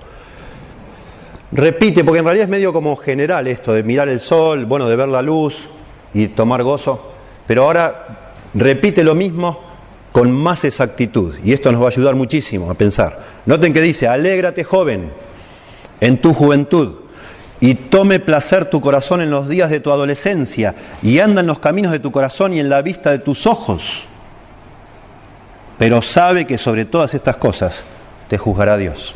[1.52, 4.96] Repite, porque en realidad es medio como general esto de mirar el sol, bueno, de
[4.96, 5.68] ver la luz
[6.12, 7.12] y tomar gozo,
[7.46, 9.65] pero ahora repite lo mismo
[10.16, 11.34] con más exactitud.
[11.44, 13.20] Y esto nos va a ayudar muchísimo a pensar.
[13.44, 15.10] Noten que dice, alégrate joven
[16.00, 16.94] en tu juventud
[17.60, 21.58] y tome placer tu corazón en los días de tu adolescencia y anda en los
[21.58, 24.04] caminos de tu corazón y en la vista de tus ojos.
[25.78, 27.82] Pero sabe que sobre todas estas cosas
[28.26, 29.14] te juzgará Dios.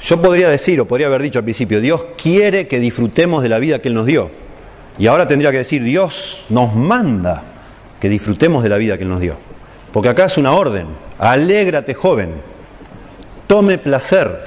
[0.00, 3.58] Yo podría decir, o podría haber dicho al principio, Dios quiere que disfrutemos de la
[3.58, 4.43] vida que Él nos dio.
[4.98, 7.42] Y ahora tendría que decir, Dios nos manda
[8.00, 9.36] que disfrutemos de la vida que Él nos dio.
[9.92, 10.86] Porque acá es una orden.
[11.18, 12.34] Alégrate, joven.
[13.46, 14.44] Tome placer.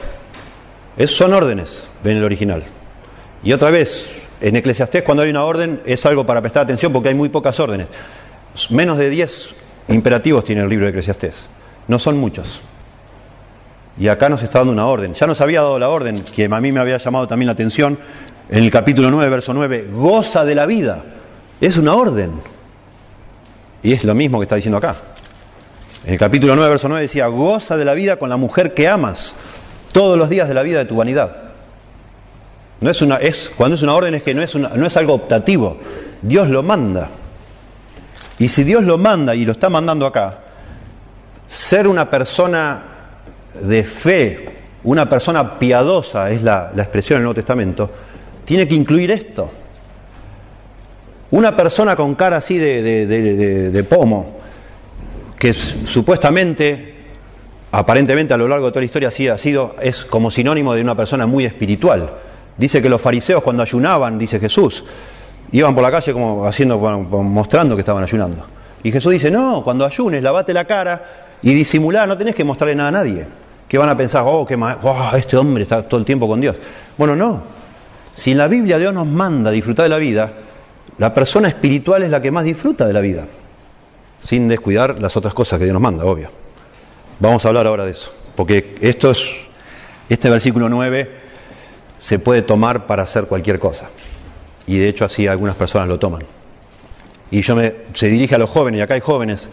[0.95, 2.63] Es, son órdenes, ven el original.
[3.43, 4.09] Y otra vez,
[4.41, 7.59] en Eclesiastés cuando hay una orden es algo para prestar atención porque hay muy pocas
[7.59, 7.87] órdenes.
[8.69, 9.49] Menos de 10
[9.89, 11.47] imperativos tiene el libro de Eclesiastés.
[11.87, 12.61] No son muchos.
[13.99, 15.13] Y acá nos está dando una orden.
[15.13, 17.97] Ya nos había dado la orden, que a mí me había llamado también la atención,
[18.49, 21.03] en el capítulo 9, verso 9, goza de la vida.
[21.59, 22.31] Es una orden.
[23.83, 24.95] Y es lo mismo que está diciendo acá.
[26.05, 28.87] En el capítulo 9, verso 9 decía, goza de la vida con la mujer que
[28.87, 29.35] amas
[29.91, 31.35] todos los días de la vida de tu vanidad.
[32.79, 35.13] No es una, es, cuando es una orden es que no es, no es algo
[35.13, 35.77] optativo.
[36.21, 37.09] Dios lo manda.
[38.39, 40.39] Y si Dios lo manda y lo está mandando acá,
[41.47, 42.83] ser una persona
[43.61, 44.49] de fe,
[44.83, 47.89] una persona piadosa, es la, la expresión en el Nuevo Testamento,
[48.47, 49.51] tiene que incluir esto.
[51.31, 54.37] Una persona con cara así de, pomo,
[55.37, 56.95] que supuestamente,
[57.73, 60.81] aparentemente a lo largo de toda la historia así ha sido, es como sinónimo de
[60.81, 62.09] una persona muy espiritual.
[62.57, 64.85] Dice que los fariseos cuando ayunaban, dice Jesús,
[65.51, 68.45] iban por la calle como haciendo, mostrando que estaban ayunando.
[68.81, 72.75] Y Jesús dice, no, cuando ayunes, lavate la cara y disimular, no tenés que mostrarle
[72.75, 73.27] nada a nadie.
[73.67, 76.55] Que van a pensar, oh, qué oh, este hombre está todo el tiempo con Dios.
[76.97, 77.57] Bueno, no,
[78.17, 80.33] si en la Biblia Dios nos manda disfrutar de la vida,
[80.97, 83.27] la persona espiritual es la que más disfruta de la vida,
[84.19, 86.29] sin descuidar las otras cosas que Dios nos manda, obvio.
[87.19, 89.23] Vamos a hablar ahora de eso, porque esto es,
[90.09, 91.11] este versículo 9
[91.99, 93.89] se puede tomar para hacer cualquier cosa.
[94.65, 96.23] Y de hecho así algunas personas lo toman.
[97.29, 99.47] Y yo me, se dirige a los jóvenes, y acá hay jóvenes,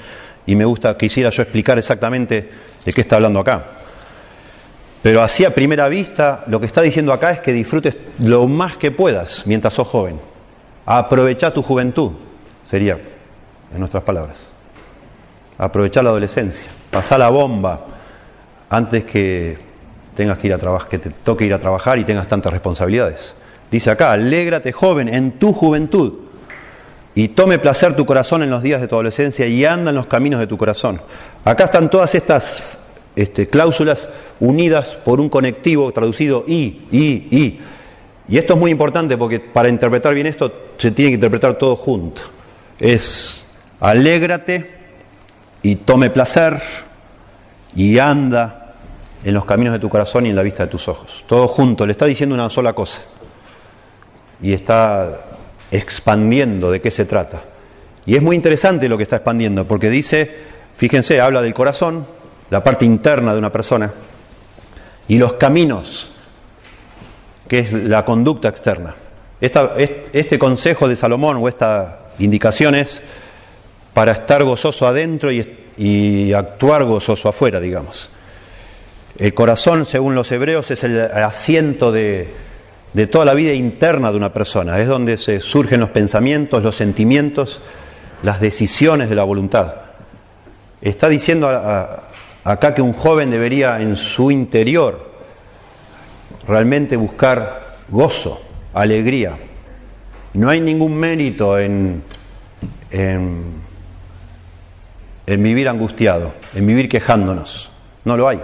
[0.46, 2.50] y me gusta, quisiera yo explicar exactamente
[2.82, 3.64] de qué está hablando acá.
[5.04, 8.78] Pero así a primera vista, lo que está diciendo acá es que disfrutes lo más
[8.78, 10.18] que puedas mientras sos joven.
[10.86, 12.12] Aprovecha tu juventud,
[12.64, 14.48] sería, en nuestras palabras.
[15.58, 16.70] Aprovechar la adolescencia.
[16.90, 17.84] Pasar la bomba
[18.70, 19.58] antes que
[20.16, 23.34] tengas que ir a trabajar, que te toque ir a trabajar y tengas tantas responsabilidades.
[23.70, 26.14] Dice acá, alégrate joven en tu juventud
[27.14, 30.06] y tome placer tu corazón en los días de tu adolescencia y anda en los
[30.06, 31.02] caminos de tu corazón.
[31.44, 32.78] Acá están todas estas
[33.16, 34.08] este, cláusulas
[34.40, 37.60] unidas por un conectivo traducido y, y, y.
[38.26, 41.76] Y esto es muy importante porque para interpretar bien esto se tiene que interpretar todo
[41.76, 42.22] junto.
[42.78, 43.46] Es
[43.80, 44.70] alégrate
[45.62, 46.60] y tome placer
[47.76, 48.74] y anda
[49.24, 51.24] en los caminos de tu corazón y en la vista de tus ojos.
[51.26, 53.00] Todo junto, le está diciendo una sola cosa.
[54.42, 55.20] Y está
[55.70, 57.42] expandiendo de qué se trata.
[58.06, 60.30] Y es muy interesante lo que está expandiendo, porque dice,
[60.76, 62.06] fíjense, habla del corazón,
[62.50, 63.92] la parte interna de una persona,
[65.08, 66.10] y los caminos,
[67.48, 68.94] que es la conducta externa.
[69.40, 73.02] este consejo de Salomón o esta indicación es
[73.92, 78.08] para estar gozoso adentro y, actuar gozoso afuera, digamos.
[79.18, 82.28] El corazón, según los hebreos, es el asiento de,
[83.10, 87.60] toda la vida interna de una persona, es donde se surgen los pensamientos, los sentimientos,
[88.22, 89.74] las decisiones de la voluntad.
[90.80, 92.02] Está diciendo a,
[92.44, 95.10] acá que un joven debería en su interior
[96.46, 98.40] realmente buscar gozo,
[98.74, 99.32] alegría.
[100.34, 102.02] No hay ningún mérito en,
[102.90, 103.62] en,
[105.26, 107.70] vivir angustiado, en vivir quejándonos.
[108.04, 108.40] No lo hay.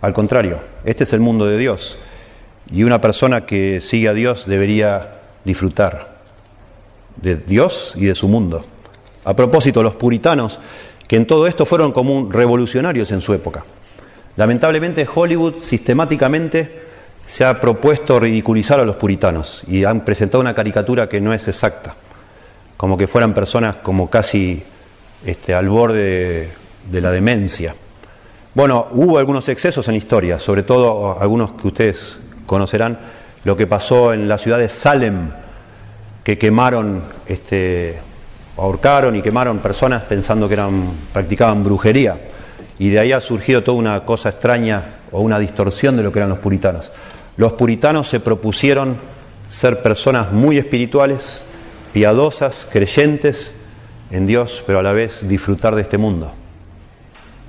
[0.00, 1.98] Al contrario, este es el mundo de Dios.
[2.72, 6.20] Y una persona que sigue a Dios debería disfrutar
[7.16, 8.64] de Dios y de su mundo.
[9.24, 10.60] A propósito, los puritanos,
[11.10, 13.64] que en todo esto fueron como revolucionarios en su época.
[14.36, 16.82] Lamentablemente Hollywood sistemáticamente
[17.26, 21.48] se ha propuesto ridiculizar a los puritanos y han presentado una caricatura que no es
[21.48, 21.96] exacta,
[22.76, 24.62] como que fueran personas como casi
[25.26, 26.48] este, al borde de,
[26.88, 27.74] de la demencia.
[28.54, 33.00] Bueno, hubo algunos excesos en la historia, sobre todo algunos que ustedes conocerán,
[33.42, 35.32] lo que pasó en la ciudad de Salem,
[36.22, 37.98] que quemaron, este,
[38.60, 42.20] ahorcaron y quemaron personas pensando que eran, practicaban brujería.
[42.78, 46.18] Y de ahí ha surgido toda una cosa extraña o una distorsión de lo que
[46.18, 46.90] eran los puritanos.
[47.38, 48.98] Los puritanos se propusieron
[49.48, 51.42] ser personas muy espirituales,
[51.94, 53.54] piadosas, creyentes
[54.10, 56.32] en Dios, pero a la vez disfrutar de este mundo.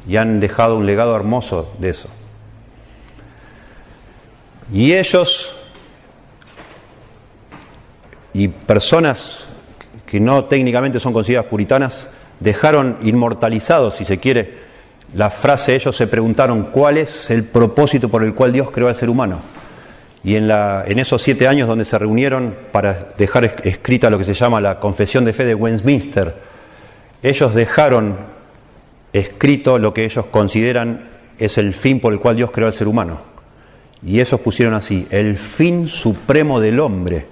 [0.07, 2.07] Y han dejado un legado hermoso de eso.
[4.73, 5.51] Y ellos
[8.33, 9.45] y personas
[10.11, 12.09] que no técnicamente son consideradas puritanas
[12.41, 14.55] dejaron inmortalizados, si se quiere,
[15.15, 18.95] la frase, ellos se preguntaron cuál es el propósito por el cual Dios creó al
[18.95, 19.39] ser humano.
[20.21, 24.33] Y en, en esos siete años donde se reunieron para dejar escrita lo que se
[24.33, 26.35] llama la Confesión de Fe de Westminster,
[27.23, 28.17] ellos dejaron
[29.13, 31.05] escrito lo que ellos consideran
[31.39, 33.21] es el fin por el cual Dios creó al ser humano.
[34.05, 37.27] Y esos pusieron así, el fin supremo del hombre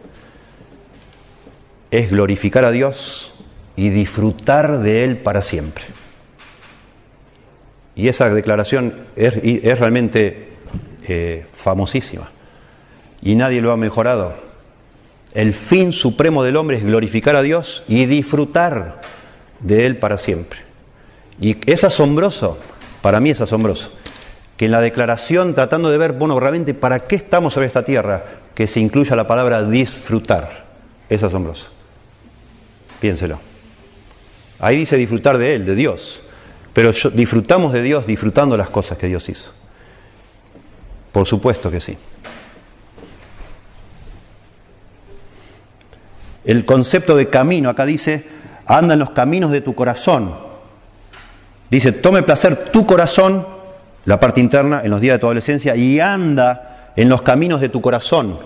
[1.92, 3.32] es glorificar a Dios
[3.76, 5.86] y disfrutar de Él para siempre.
[7.96, 9.34] Y esa declaración es,
[9.80, 10.54] realmente
[11.08, 12.30] eh, famosísima
[13.22, 14.36] y nadie lo ha mejorado.
[15.34, 19.02] El fin supremo del hombre es glorificar a Dios y disfrutar
[19.60, 20.60] de Él para siempre.
[21.40, 22.58] Y es asombroso,
[23.02, 23.94] para mí es asombroso,
[24.58, 28.24] que en la declaración, tratando de ver, bueno, realmente, ¿para qué estamos sobre esta tierra?
[28.56, 30.66] Que se incluya la palabra disfrutar.
[31.08, 31.79] Es asombroso.
[33.00, 33.40] Piénselo.
[34.60, 36.22] Ahí dice disfrutar de Él, de Dios.
[36.74, 39.52] Pero disfrutamos de Dios disfrutando las cosas que Dios hizo.
[41.12, 41.98] Por supuesto que sí.
[46.46, 48.26] El concepto de camino, acá dice,
[48.66, 50.36] anda en los caminos de tu corazón.
[51.70, 53.46] Dice, tome placer tu corazón,
[54.06, 57.70] la parte interna, en los días de tu adolescencia, y anda en los caminos de
[57.70, 58.40] tu corazón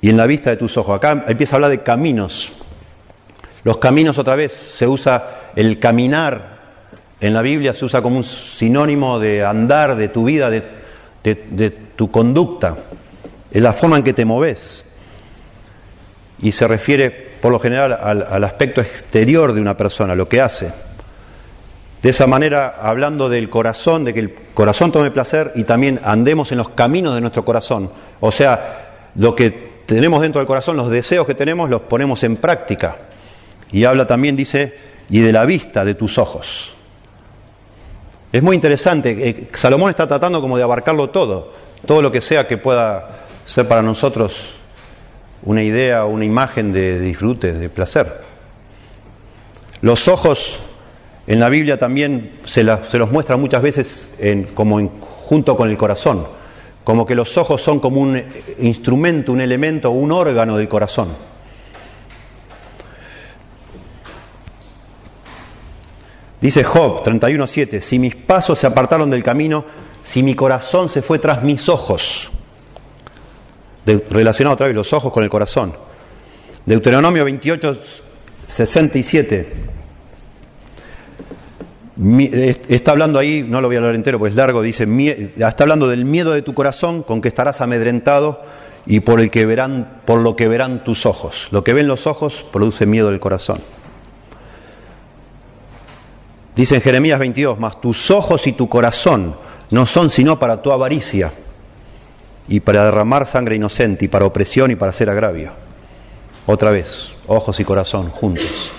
[0.00, 0.96] y en la vista de tus ojos.
[0.96, 2.52] Acá empieza a hablar de caminos.
[3.66, 6.54] Los caminos otra vez se usa el caminar
[7.20, 12.08] en la Biblia se usa como un sinónimo de andar, de tu vida, de, tu
[12.08, 12.76] conducta.
[13.50, 14.88] Es la forma en que te moves
[16.40, 20.40] y se refiere por lo general al, al, aspecto exterior de una persona, lo que
[20.40, 20.72] hace.
[22.04, 26.52] De esa manera, hablando del corazón, de que el corazón tome placer y también andemos
[26.52, 27.90] en los caminos de nuestro corazón.
[28.20, 29.50] O sea, lo que
[29.86, 32.96] tenemos dentro del corazón, los deseos que tenemos, los ponemos en práctica.
[33.72, 34.76] Y habla también, dice,
[35.08, 36.72] y de la vista de tus ojos.
[38.32, 41.52] Es muy interesante, eh, Salomón está tratando como de abarcarlo todo,
[41.86, 44.56] todo lo que sea que pueda ser para nosotros
[45.42, 48.20] una idea, una imagen de disfrute, de placer.
[49.80, 50.58] Los ojos
[51.26, 55.70] en la Biblia también se, se los muestra muchas veces en, como en, junto con
[55.70, 56.26] el corazón,
[56.82, 58.22] como que los ojos son como un
[58.58, 61.08] instrumento, un elemento, un órgano del corazón.
[66.46, 69.64] Dice Job 31.7, si mis pasos se apartaron del camino,
[70.04, 72.30] si mi corazón se fue tras mis ojos,
[73.84, 75.72] de, relacionado otra vez los ojos con el corazón.
[76.64, 77.80] Deuteronomio 28,
[78.46, 79.54] 67.
[82.68, 84.86] Está hablando ahí, no lo voy a hablar entero, pues es largo, dice,
[85.36, 88.40] está hablando del miedo de tu corazón con que estarás amedrentado
[88.86, 91.48] y por, el que verán, por lo que verán tus ojos.
[91.50, 93.58] Lo que ven los ojos produce miedo del corazón.
[96.56, 99.36] Dice en Jeremías 22, mas tus ojos y tu corazón
[99.70, 101.30] no son sino para tu avaricia
[102.48, 105.52] y para derramar sangre inocente y para opresión y para hacer agravio.
[106.46, 108.72] Otra vez, ojos y corazón juntos.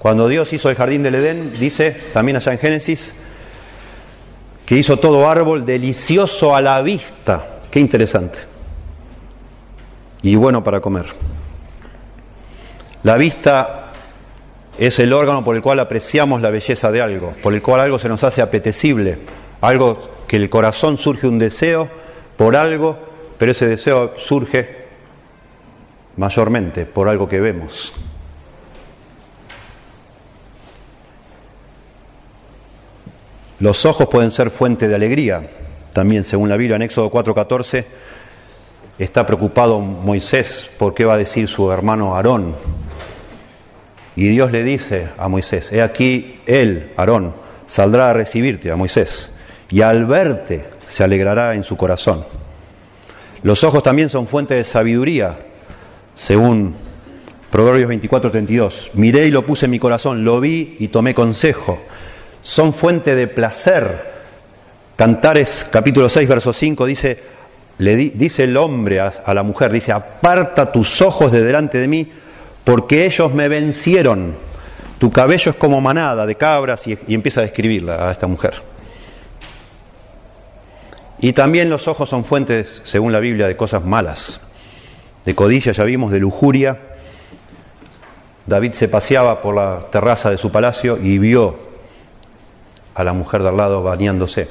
[0.00, 3.14] Cuando Dios hizo el jardín del Edén, dice también allá en Génesis,
[4.66, 7.60] que hizo todo árbol delicioso a la vista.
[7.70, 8.38] Qué interesante.
[10.22, 11.06] Y bueno para comer.
[13.04, 13.89] La vista
[14.80, 17.98] es el órgano por el cual apreciamos la belleza de algo, por el cual algo
[17.98, 19.18] se nos hace apetecible,
[19.60, 21.86] algo que el corazón surge un deseo
[22.38, 22.96] por algo,
[23.36, 24.86] pero ese deseo surge
[26.16, 27.92] mayormente por algo que vemos.
[33.58, 35.46] Los ojos pueden ser fuente de alegría.
[35.92, 37.84] También, según la Biblia, en Éxodo 4:14,
[38.98, 42.54] está preocupado Moisés por qué va a decir su hermano Aarón.
[44.20, 47.32] Y Dios le dice a Moisés, he aquí él, Aarón,
[47.66, 49.32] saldrá a recibirte, a Moisés,
[49.70, 52.26] y al verte se alegrará en su corazón.
[53.42, 55.38] Los ojos también son fuente de sabiduría,
[56.14, 56.74] según
[57.50, 58.90] Proverbios 24:32.
[58.92, 61.80] Miré y lo puse en mi corazón, lo vi y tomé consejo
[62.42, 64.10] son fuente de placer.
[64.96, 67.22] Cantares capítulo 6, verso 5 dice,
[67.78, 72.12] le dice el hombre a, la mujer, dice, aparta tus ojos de delante de mí,
[72.64, 74.36] porque ellos me vencieron.
[74.98, 78.54] Tu cabello es como manada de cabras y, empieza a describirla a esta mujer.
[81.20, 84.40] Y también los ojos son fuentes, según la Biblia, de cosas malas,
[85.24, 86.78] de codicia, ya vimos, de lujuria.
[88.46, 91.56] David se paseaba por la terraza de su palacio y vio
[92.94, 94.48] a la mujer de al lado bañándose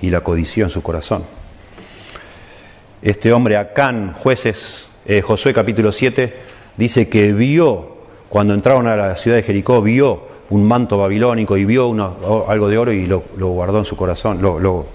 [0.00, 1.24] y la codició en su corazón.
[3.02, 7.96] Este hombre, Acán, jueces, eh, Josué capítulo 7, dice que vio,
[8.28, 11.90] cuando entraron a la ciudad de Jericó, vio un manto babilónico y vio
[12.48, 14.86] algo de oro y lo, guardó en su corazón, lo,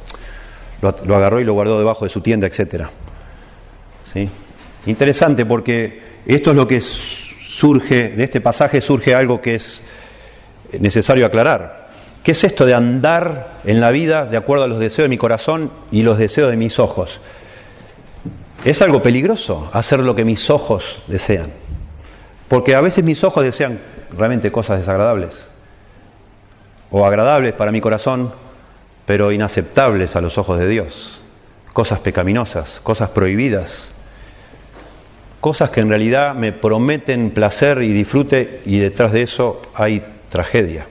[0.81, 2.85] agarró y lo guardó debajo de su tienda, etc.
[4.11, 4.29] ¿Sí?
[4.85, 9.81] Interesante porque esto es lo que surge, de este pasaje surge algo que es
[10.79, 11.89] necesario aclarar.
[12.23, 15.17] ¿Qué es esto de andar en la vida de acuerdo a los deseos de mi
[15.17, 17.21] corazón y los deseos de mis ojos?
[18.65, 21.51] Es algo peligroso hacer lo que mis ojos desean.
[22.49, 23.79] Porque a veces mis ojos desean
[24.11, 25.47] realmente cosas desagradables
[26.91, 28.33] o agradables para mi corazón,
[29.05, 31.19] pero inaceptables a los ojos de Dios.
[31.73, 33.91] Cosas pecaminosas, cosas prohibidas,
[35.39, 40.87] cosas que en realidad me prometen placer y disfrute y detrás de eso hay tragedia.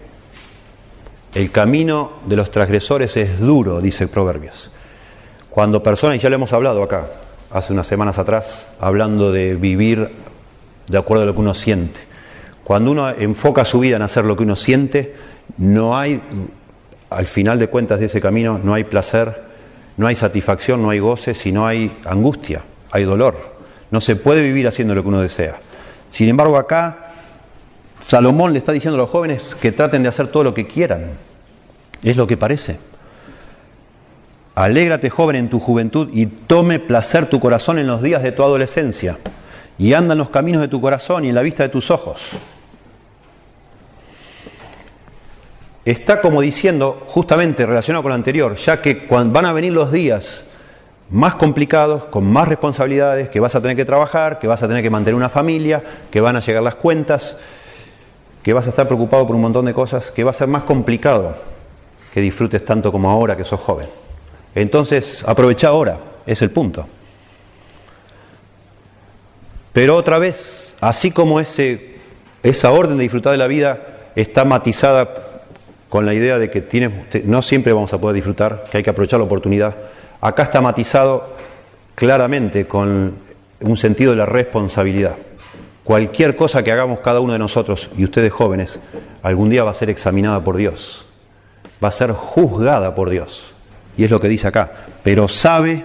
[1.35, 4.71] El camino de los transgresores es duro, dice Proverbios.
[5.51, 7.07] Cuando personas, y ya lo hemos hablado acá,
[7.51, 10.11] hace unas semanas atrás, hablando de vivir
[10.89, 12.01] de acuerdo a lo que uno siente.
[12.65, 15.15] Cuando uno enfoca su vida en hacer lo que uno siente,
[15.57, 16.21] no hay,
[17.11, 19.43] al final de cuentas de ese camino, no hay placer,
[19.97, 23.57] no hay satisfacción, no hay goce, sino hay angustia, hay dolor.
[23.91, 25.57] No se puede vivir haciendo lo que uno desea.
[26.11, 27.13] Sin embargo, acá
[28.07, 31.11] Salomón le está diciendo a los jóvenes que traten de hacer todo lo que quieran,
[32.03, 32.79] es lo que parece.
[34.55, 38.43] Alégrate joven en tu juventud y tome placer tu corazón en los días de tu
[38.43, 39.17] adolescencia
[39.79, 42.21] y anda en los caminos de tu corazón y en la vista de tus ojos.
[45.85, 50.45] Está como diciendo, justamente relacionado con lo anterior, ya que van a venir los días
[51.11, 54.83] más complicados, con más responsabilidades, que vas a tener que trabajar, que vas a tener
[54.83, 57.39] que mantener una familia, que van a llegar las cuentas,
[58.43, 60.65] que vas a estar preocupado por un montón de cosas, que va a ser más
[60.65, 61.35] complicado
[62.13, 63.89] que disfrutes tanto como ahora que sos joven.
[64.55, 66.87] Entonces, aprovecha ahora, es el punto.
[69.79, 71.95] Pero otra vez, así como ese,
[72.43, 75.43] esa orden de disfrutar de la vida está matizada
[75.89, 79.21] con la idea de que no siempre vamos a poder disfrutar, que hay que aprovechar
[79.21, 79.77] la oportunidad,
[80.21, 81.37] acá está matizado
[81.95, 83.15] claramente con
[83.61, 85.15] un sentido de la responsabilidad.
[85.85, 88.81] Cualquier cosa que hagamos cada uno de nosotros y ustedes jóvenes,
[89.23, 91.07] algún día va a ser examinada por Dios
[91.83, 93.47] va a ser juzgada por Dios.
[93.97, 94.73] Y es lo que dice acá.
[95.03, 95.85] Pero sabe,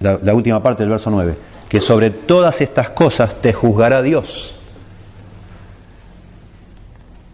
[0.00, 1.36] la, última parte del verso 9,
[1.68, 4.54] que sobre todas estas cosas te juzgará Dios.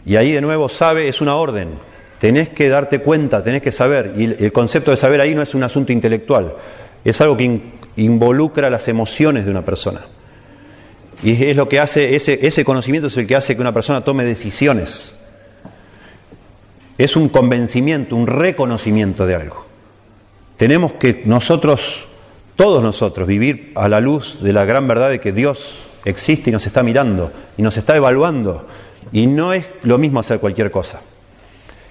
[0.07, 1.79] Y ahí de nuevo sabe es una orden.
[2.19, 4.15] Tenés que darte cuenta, tenés que saber.
[4.17, 6.55] Y el concepto de saber ahí no es un asunto intelectual,
[7.05, 7.61] es algo que
[7.97, 10.03] involucra las emociones de una persona.
[11.23, 14.05] Y es lo que hace, ese, ese conocimiento es el que hace que una persona
[14.05, 15.15] tome decisiones
[16.99, 19.67] es un convencimiento, un reconocimiento de algo.
[20.57, 22.07] Tenemos que nosotros,
[22.57, 26.53] todos nosotros, vivir a la luz de la gran verdad de que Dios existe y
[26.53, 28.67] nos está mirando y nos está evaluando.
[29.13, 31.01] Y no es lo mismo hacer cualquier cosa.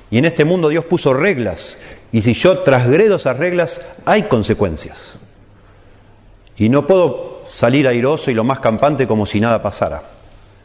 [0.09, 1.77] Y en este mundo Dios puso reglas.
[2.11, 5.15] Y si yo trasgredo esas reglas, hay consecuencias.
[6.57, 10.03] Y no puedo salir airoso y lo más campante como si nada pasara.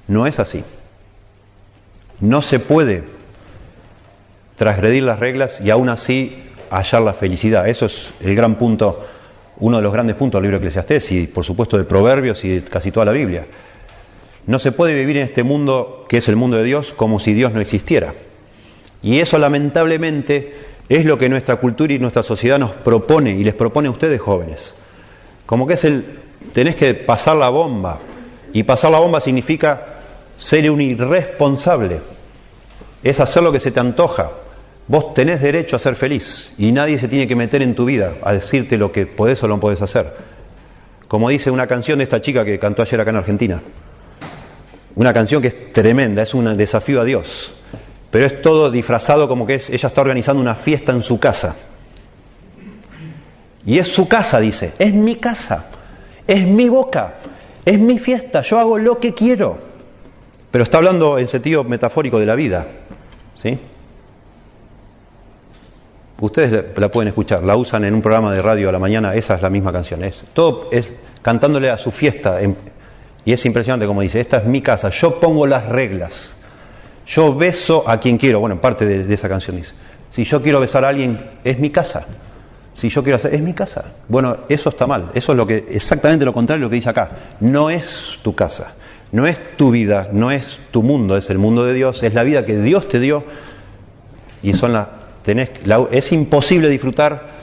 [0.07, 0.63] No es así.
[2.21, 3.05] No se puede
[4.57, 7.69] transgredir las reglas y aún así hallar la felicidad.
[7.69, 9.07] Eso es el gran punto,
[9.61, 12.49] uno de los grandes puntos del libro de Eclesiastés y por supuesto de Proverbios y
[12.49, 13.47] de casi toda la Biblia.
[14.47, 17.35] No se puede vivir en este mundo que es el mundo de Dios como si
[17.35, 18.15] Dios no existiera.
[19.03, 20.55] Y eso lamentablemente
[20.89, 24.21] es lo que nuestra cultura y nuestra sociedad nos propone y les propone a ustedes
[24.21, 24.75] jóvenes.
[25.45, 26.05] Como que es el,
[26.53, 28.01] tenés que pasar la bomba.
[28.53, 29.99] Y pasar la bomba significa
[30.39, 32.01] ser un irresponsable.
[33.03, 34.31] Es hacer lo que se te antoja.
[34.89, 38.14] Vos tenés derecho a ser feliz y nadie se tiene que meter en tu vida
[38.22, 40.16] a decirte lo que podés o no podés hacer.
[41.07, 43.62] Como dice una canción de esta chica que cantó ayer acá en Argentina.
[44.95, 47.53] Una canción que es tremenda, es un desafío a Dios.
[48.11, 51.55] Pero es todo disfrazado como que es, ella está organizando una fiesta en su casa.
[53.66, 55.66] Y es su casa, dice, es mi casa,
[56.26, 57.16] es mi boca,
[57.66, 59.59] es mi fiesta, yo hago lo que quiero.
[60.51, 62.66] Pero está hablando en sentido metafórico de la vida.
[63.34, 63.59] ¿Sí?
[66.21, 69.37] Ustedes la pueden escuchar, la usan en un programa de radio a la mañana, esa
[69.37, 70.03] es la misma canción.
[70.03, 70.93] Es, todo es
[71.23, 72.41] cantándole a su fiesta.
[73.25, 76.37] y es impresionante como dice, esta es mi casa, yo pongo las reglas.
[77.07, 78.41] Yo beso a quien quiero.
[78.41, 79.75] Bueno, en parte de, esa canción dice.
[80.11, 82.05] Si yo quiero besar a alguien, es mi casa.
[82.75, 83.85] Si yo quiero hacer, es mi casa.
[84.09, 85.11] Bueno, eso está mal.
[85.14, 87.11] Eso es lo que, exactamente lo contrario de lo que dice acá.
[87.41, 88.75] No es tu casa.
[89.11, 92.25] No es tu vida, no es tu mundo, es el mundo de Dios, es la
[92.25, 93.25] vida que Dios te dio
[94.43, 94.89] y son las
[95.25, 97.39] es imposible disfrutar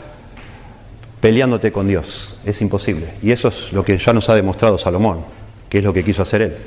[1.21, 3.07] peleándote con Dios, es imposible.
[3.23, 5.25] Y eso es lo que ya nos ha demostrado Salomón,
[5.69, 6.57] que es lo que quiso hacer él.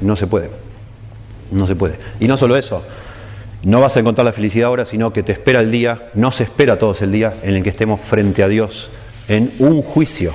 [0.00, 0.50] No se puede.
[1.50, 1.98] No se puede.
[2.20, 2.82] Y no solo eso,
[3.62, 6.44] no vas a encontrar la felicidad ahora, sino que te espera el día, no se
[6.44, 8.90] espera todos el día en el que estemos frente a Dios
[9.28, 10.34] en un juicio.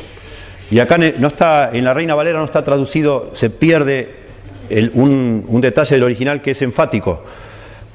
[0.72, 4.16] Y acá no está, en la Reina Valera no está traducido, se pierde
[4.94, 7.24] un detalle del original que es enfático.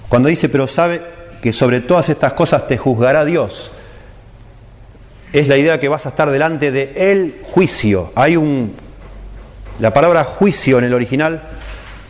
[0.09, 3.70] Cuando dice, pero sabe que sobre todas estas cosas te juzgará Dios,
[5.32, 8.12] es la idea que vas a estar delante de el juicio.
[8.14, 8.74] Hay un.
[9.78, 11.43] La palabra juicio en el original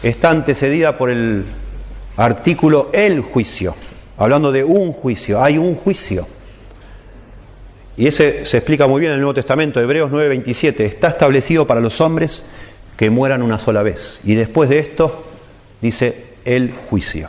[0.03, 1.45] está antecedida por el
[2.17, 3.75] artículo el juicio,
[4.17, 6.27] hablando de un juicio, hay un juicio.
[7.97, 11.81] Y ese se explica muy bien en el Nuevo Testamento, Hebreos 9:27, está establecido para
[11.81, 12.45] los hombres
[12.97, 14.21] que mueran una sola vez.
[14.25, 15.25] Y después de esto
[15.81, 17.29] dice el juicio.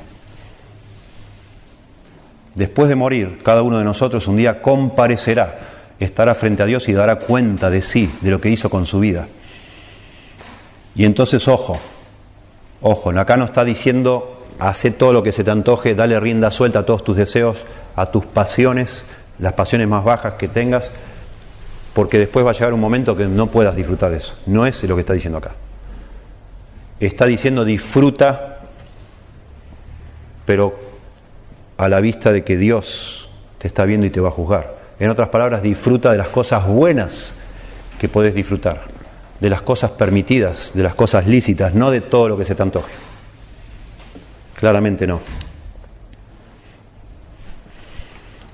[2.59, 5.59] Después de morir, cada uno de nosotros un día comparecerá,
[5.97, 8.99] estará frente a Dios y dará cuenta de sí, de lo que hizo con su
[8.99, 9.29] vida.
[10.93, 11.79] Y entonces, ojo,
[12.81, 16.79] Ojo, acá no está diciendo hace todo lo que se te antoje, dale rienda suelta
[16.79, 19.05] a todos tus deseos, a tus pasiones,
[19.37, 20.91] las pasiones más bajas que tengas,
[21.93, 24.35] porque después va a llegar un momento que no puedas disfrutar de eso.
[24.45, 25.55] No es lo que está diciendo acá.
[27.01, 28.59] Está diciendo disfruta,
[30.45, 30.88] pero
[31.79, 34.77] a la vista de que Dios te está viendo y te va a juzgar.
[34.99, 37.33] En otras palabras, disfruta de las cosas buenas
[37.97, 38.81] que podés disfrutar
[39.39, 42.61] de las cosas permitidas, de las cosas lícitas, no de todo lo que se te
[42.61, 42.91] antoje.
[44.55, 45.21] Claramente no.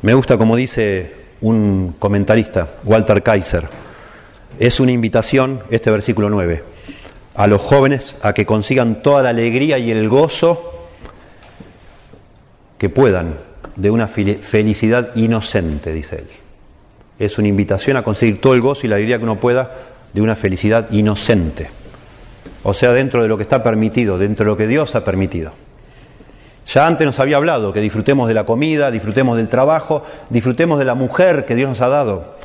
[0.03, 1.11] Me gusta como dice
[1.41, 3.67] un comentarista, Walter Kaiser,
[4.59, 6.63] es una invitación, este versículo 9,
[7.33, 10.74] a los jóvenes a que consigan toda la alegría y el gozo
[12.77, 13.35] que puedan
[13.75, 16.27] de una felicidad inocente, dice él.
[17.19, 19.71] Es una invitación a conseguir todo el gozo y la alegría que uno pueda
[20.13, 21.69] de una felicidad inocente,
[22.63, 25.51] o sea, dentro de lo que está permitido, dentro de lo que Dios ha permitido.
[26.67, 30.85] Ya antes nos había hablado que disfrutemos de la comida, disfrutemos del trabajo, disfrutemos de
[30.85, 32.35] la mujer que Dios nos ha dado,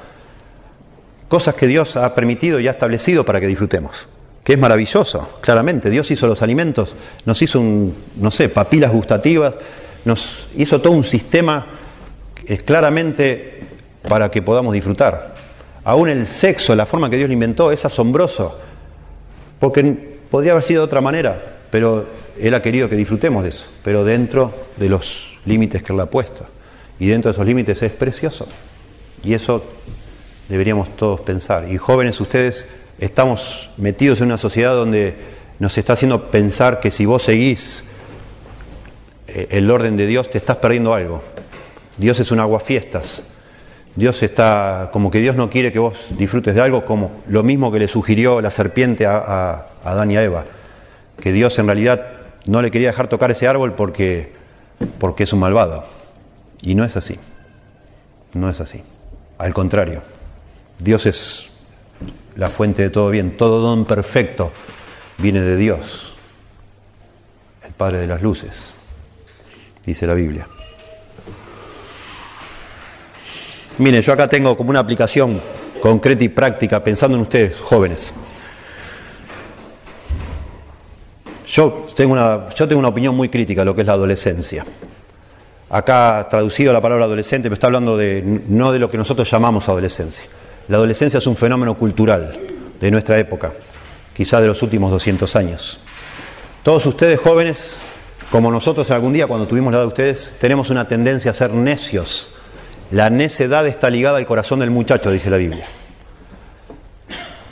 [1.29, 4.07] cosas que Dios ha permitido y ha establecido para que disfrutemos,
[4.45, 5.89] que es maravilloso, claramente.
[5.89, 9.55] Dios hizo los alimentos, nos hizo un, no sé, papilas gustativas,
[10.05, 11.67] nos hizo todo un sistema
[12.47, 13.61] es claramente
[14.09, 15.35] para que podamos disfrutar.
[15.85, 18.59] Aún el sexo, la forma que Dios lo inventó, es asombroso.
[19.59, 22.07] Porque podría haber sido de otra manera, pero
[22.39, 26.07] Él ha querido que disfrutemos de eso, pero dentro de los límites que Él ha
[26.07, 26.47] puesto.
[26.99, 28.47] Y dentro de esos límites es precioso.
[29.23, 29.65] Y eso
[30.49, 31.71] deberíamos todos pensar.
[31.71, 32.67] Y jóvenes, ustedes
[32.99, 35.15] estamos metidos en una sociedad donde
[35.59, 37.90] nos está haciendo pensar que si vos seguís eh,
[39.51, 41.23] el orden de Dios, te estás perdiendo algo.
[41.97, 43.25] Dios es un aguafiestas.
[43.97, 47.73] Dios está, como que Dios no quiere que vos disfrutes de algo, como lo mismo
[47.73, 50.45] que le sugirió la serpiente a, a, Adán y a Eva,
[51.21, 52.07] que Dios en realidad
[52.47, 54.33] no le quería dejar tocar ese árbol porque,
[54.99, 55.85] porque es un malvado.
[56.63, 57.19] Y no es así,
[58.35, 58.83] no es así.
[59.39, 60.03] Al contrario,
[60.79, 61.51] Dios es
[62.37, 64.53] la fuente de todo bien, todo don perfecto
[65.19, 66.15] viene de Dios,
[67.67, 68.75] el Padre de las Luces,
[69.91, 70.47] dice la Biblia.
[73.79, 75.41] Miren, yo acá tengo como una aplicación
[75.81, 78.15] concreta y práctica pensando en ustedes, jóvenes.
[81.51, 84.65] yo tengo, una, yo tengo una opinión muy crítica de lo que es la adolescencia.
[85.69, 89.69] Acá traducido la palabra adolescente, pero está hablando de, no de lo que nosotros llamamos
[89.69, 90.25] adolescencia.
[90.69, 92.39] La adolescencia es un fenómeno cultural
[92.81, 93.53] de nuestra época,
[94.15, 95.81] quizá de los últimos 200 años.
[96.63, 97.79] Todos ustedes jóvenes,
[98.31, 101.53] como nosotros algún día cuando tuvimos la edad de ustedes, tenemos una tendencia a ser
[101.53, 102.29] necios.
[102.91, 105.67] La necedad está ligada al corazón del muchacho, dice la Biblia.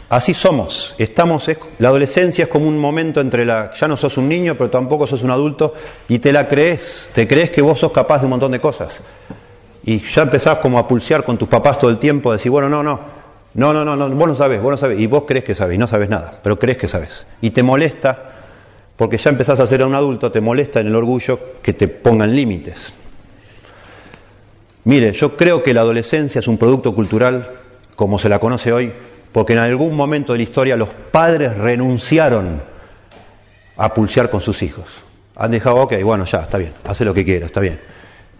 [0.08, 4.26] Así somos, estamos, la adolescencia es como un momento entre la, ya no sos un
[4.26, 5.74] niño, pero tampoco sos un adulto,
[6.08, 9.00] y te la crees, te crees que vos sos capaz de un montón de cosas.
[9.84, 12.70] Y ya empezás como a pulsear con tus papás todo el tiempo, a decir, bueno,
[12.70, 13.00] no, no,
[13.52, 15.74] no, no, no, no, vos no sabés, vos no sabés, y vos crees que sabés,
[15.74, 17.26] y no sabes nada, pero crees que sabes.
[17.42, 18.27] Y te molesta,
[18.98, 22.34] porque ya empezás a ser un adulto, te molesta en el orgullo que te pongan
[22.34, 22.92] límites.
[24.82, 27.48] Mire, yo creo que la adolescencia es un producto cultural,
[27.94, 28.92] como se la conoce hoy,
[29.30, 32.60] porque en algún momento de la historia los padres renunciaron
[33.76, 34.86] a pulsear con sus hijos.
[35.36, 37.78] Han dejado, ok, bueno, ya, está bien, hace lo que quiera, está bien.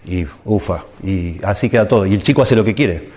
[0.06, 2.04] Y ufa, y así queda todo.
[2.04, 3.10] Y el chico hace lo que quiere.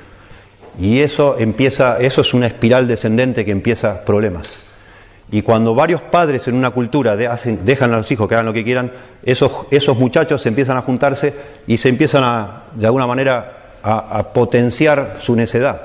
[0.80, 4.62] Y eso empieza, eso es una espiral descendente que empieza problemas.
[5.32, 8.64] Y cuando varios padres en una cultura dejan a los hijos que hagan lo que
[8.64, 8.92] quieran,
[9.24, 11.34] esos, esos muchachos se empiezan a juntarse
[11.68, 15.82] y se empiezan a, de alguna manera, a potenciar su necedad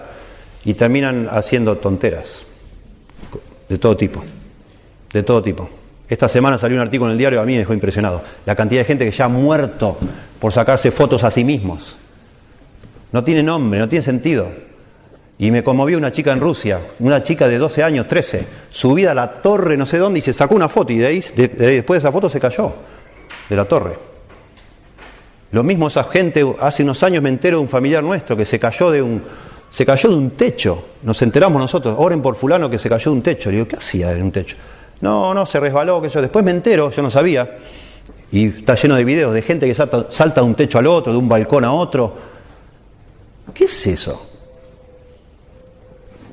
[0.64, 2.44] y terminan haciendo tonteras
[3.68, 4.22] de todo tipo,
[5.12, 5.70] de todo tipo.
[6.08, 8.80] Esta semana salió un artículo en el diario, a mí me dejó impresionado, la cantidad
[8.80, 9.96] de gente que ya ha muerto
[10.38, 11.96] por sacarse fotos a sí mismos.
[13.12, 14.48] No tiene nombre, no tiene sentido.
[15.38, 19.14] Y me conmovió una chica en Rusia, una chica de 12 años, 13, subida a
[19.14, 22.08] la torre no sé dónde y se sacó una foto y de ahí, después de
[22.08, 22.72] esa foto se cayó
[23.48, 23.98] de la torre.
[25.52, 28.58] Lo mismo esa gente, hace unos años me entero de un familiar nuestro que se
[28.58, 29.22] cayó de un,
[29.70, 30.84] se cayó de un techo.
[31.02, 33.50] Nos enteramos nosotros, oren por fulano que se cayó de un techo.
[33.50, 34.56] Le digo, ¿qué hacía de un techo?
[35.02, 36.20] No, no, se resbaló, que yo.
[36.20, 37.58] Después me entero, yo no sabía.
[38.32, 41.18] Y está lleno de videos de gente que salta de un techo al otro, de
[41.18, 42.14] un balcón a otro.
[43.54, 44.35] ¿Qué es eso?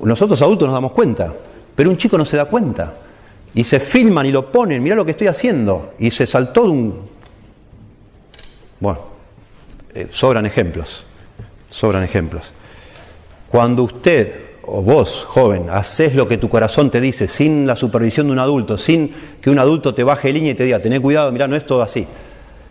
[0.04, 1.32] Nosotros adultos nos damos cuenta,
[1.74, 2.94] pero un chico no se da cuenta.
[3.54, 5.94] Y se filman y lo ponen, mira lo que estoy haciendo.
[5.98, 7.00] Y se saltó de un...
[8.80, 9.00] Bueno,
[9.94, 11.04] eh, sobran ejemplos,
[11.68, 12.52] sobran ejemplos.
[13.48, 18.26] Cuando usted o vos, joven, haces lo que tu corazón te dice sin la supervisión
[18.26, 21.30] de un adulto, sin que un adulto te baje línea y te diga, tené cuidado,
[21.30, 22.06] mira, no es todo así.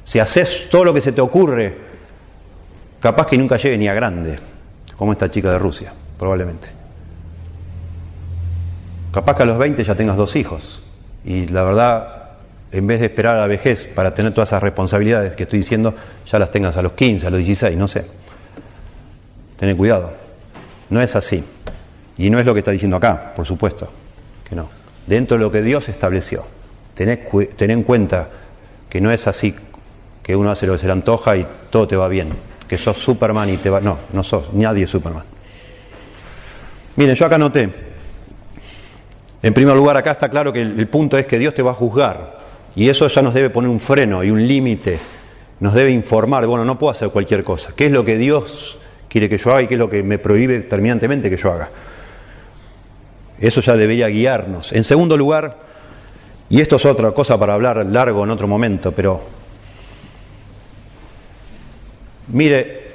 [0.03, 1.77] Si haces todo lo que se te ocurre,
[2.99, 4.37] capaz que nunca llegue ni a grande,
[4.97, 6.82] como esta chica de Rusia, probablemente.
[9.13, 10.81] Capaz que a los 20 ya tengas dos hijos.
[11.23, 12.31] Y la verdad,
[12.71, 15.93] en vez de esperar a la vejez para tener todas esas responsabilidades que estoy diciendo,
[16.25, 18.05] ya las tengas a los 15, a los 16, no sé.
[19.59, 20.11] Tené cuidado.
[20.89, 21.43] No es así.
[22.17, 23.87] Y no es lo que está diciendo acá, por supuesto,
[24.49, 24.69] que no.
[25.05, 26.45] Dentro de lo que Dios estableció.
[26.95, 27.19] Tened,
[27.59, 28.29] en cuenta
[28.89, 29.55] que no es así
[30.23, 32.29] que uno hace lo que se le antoja y todo te va bien.
[32.67, 33.79] Que sos Superman y te va...
[33.79, 35.23] No, no sos, nadie es Superman.
[36.95, 37.92] Miren, yo acá noté.
[39.43, 41.75] En primer lugar, acá está claro que el punto es que Dios te va a
[41.75, 42.39] juzgar.
[42.75, 44.99] Y eso ya nos debe poner un freno y un límite.
[45.59, 47.73] Nos debe informar, bueno, no puedo hacer cualquier cosa.
[47.75, 48.79] ¿Qué es lo que Dios
[49.13, 51.69] quiere que yo haga y qué es lo que me prohíbe terminantemente que yo haga.
[53.39, 54.73] Eso ya debería guiarnos.
[54.73, 55.55] En segundo lugar,
[56.49, 59.21] y esto es otra cosa para hablar largo en otro momento, pero
[62.29, 62.87] mire,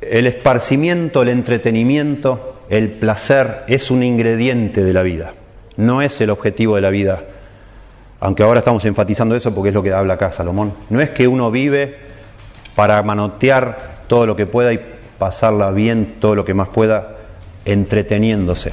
[0.00, 5.34] el esparcimiento, el entretenimiento, el placer es un ingrediente de la vida,
[5.76, 7.22] no es el objetivo de la vida.
[8.18, 10.72] Aunque ahora estamos enfatizando eso porque es lo que habla acá Salomón.
[10.88, 11.98] No es que uno vive
[12.74, 14.80] para manotear todo lo que pueda y
[15.18, 17.16] pasarla bien todo lo que más pueda
[17.66, 18.72] entreteniéndose.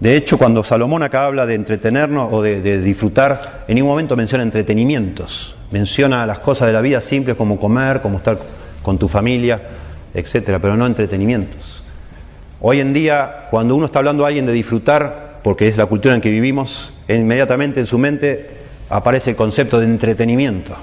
[0.00, 4.44] De hecho, cuando Salomón acá habla de entretenernos o de, disfrutar, en ningún momento menciona
[4.44, 8.38] entretenimientos, menciona las cosas de la vida simples como comer, como estar
[8.82, 9.60] con tu familia,
[10.14, 11.81] etcétera, pero no entretenimientos.
[12.64, 16.14] Hoy en día, cuando uno está hablando a alguien de disfrutar, porque es la cultura
[16.14, 18.50] en que vivimos, inmediatamente en su mente
[18.88, 20.76] aparece el concepto de entretenimiento.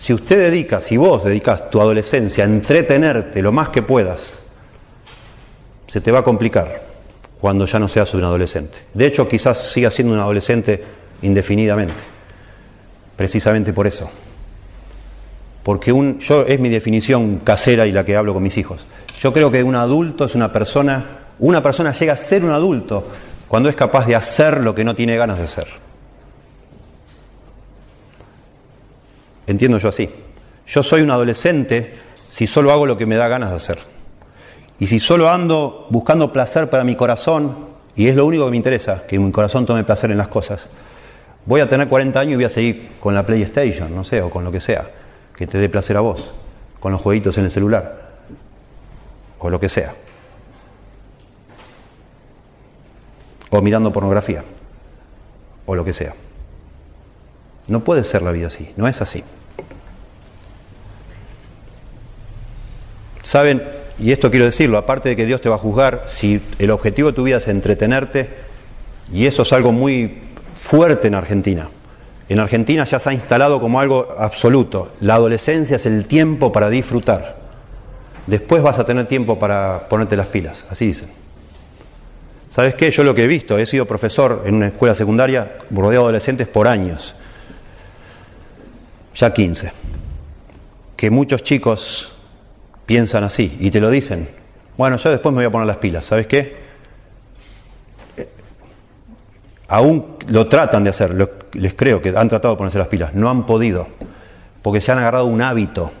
[0.00, 4.40] Si usted dedica, si vos dedicas tu adolescencia a entretenerte lo más que puedas,
[5.86, 6.82] se te va a complicar
[7.40, 8.78] cuando ya no seas un adolescente.
[8.92, 10.82] De hecho, quizás sigas siendo un adolescente
[11.22, 11.94] indefinidamente,
[13.14, 14.10] precisamente por eso.
[15.62, 18.84] Porque un, yo es mi definición casera y la que hablo con mis hijos.
[19.20, 21.04] Yo creo que un adulto es una persona,
[21.38, 23.06] una persona llega a ser un adulto
[23.48, 25.66] cuando es capaz de hacer lo que no tiene ganas de hacer.
[29.50, 30.08] entiendo yo así.
[30.66, 31.94] Yo soy un adolescente
[32.30, 33.78] si solo hago lo que me da ganas de hacer.
[34.78, 38.56] Y si solo ando buscando placer para mi corazón, y es lo único que me
[38.56, 40.66] interesa, que mi corazón tome placer en las cosas,
[41.44, 44.30] voy a tener 40 años y voy a seguir con la PlayStation, no sé, o
[44.30, 44.88] con lo que sea,
[45.36, 46.30] que te dé placer a vos,
[46.78, 48.09] con los jueguitos en el celular,
[49.40, 49.94] o lo que sea.
[53.50, 54.44] O mirando pornografía,
[55.66, 56.14] o lo que sea.
[57.66, 59.24] No puede ser la vida así, no es así.
[63.22, 63.62] Saben,
[63.98, 67.08] y esto quiero decirlo, aparte de que Dios te va a juzgar, si el objetivo
[67.08, 68.28] de tu vida es entretenerte,
[69.12, 70.18] y eso es algo muy
[70.54, 71.68] fuerte en Argentina.
[72.28, 74.92] En Argentina ya se ha instalado como algo absoluto.
[75.00, 77.39] La adolescencia es el tiempo para disfrutar.
[78.26, 81.10] Después vas a tener tiempo para ponerte las pilas, así dicen.
[82.50, 82.90] ¿Sabes qué?
[82.90, 86.48] Yo lo que he visto, he sido profesor en una escuela secundaria rodeado de adolescentes
[86.48, 87.14] por años,
[89.14, 89.72] ya 15,
[90.96, 92.12] que muchos chicos
[92.86, 94.28] piensan así y te lo dicen.
[94.76, 96.06] Bueno, yo después me voy a poner las pilas.
[96.06, 96.56] ¿Sabes qué?
[98.16, 98.28] Eh,
[99.68, 101.14] aún lo tratan de hacer,
[101.52, 103.86] les creo que han tratado de ponerse las pilas, no han podido,
[104.60, 105.92] porque se han agarrado un hábito,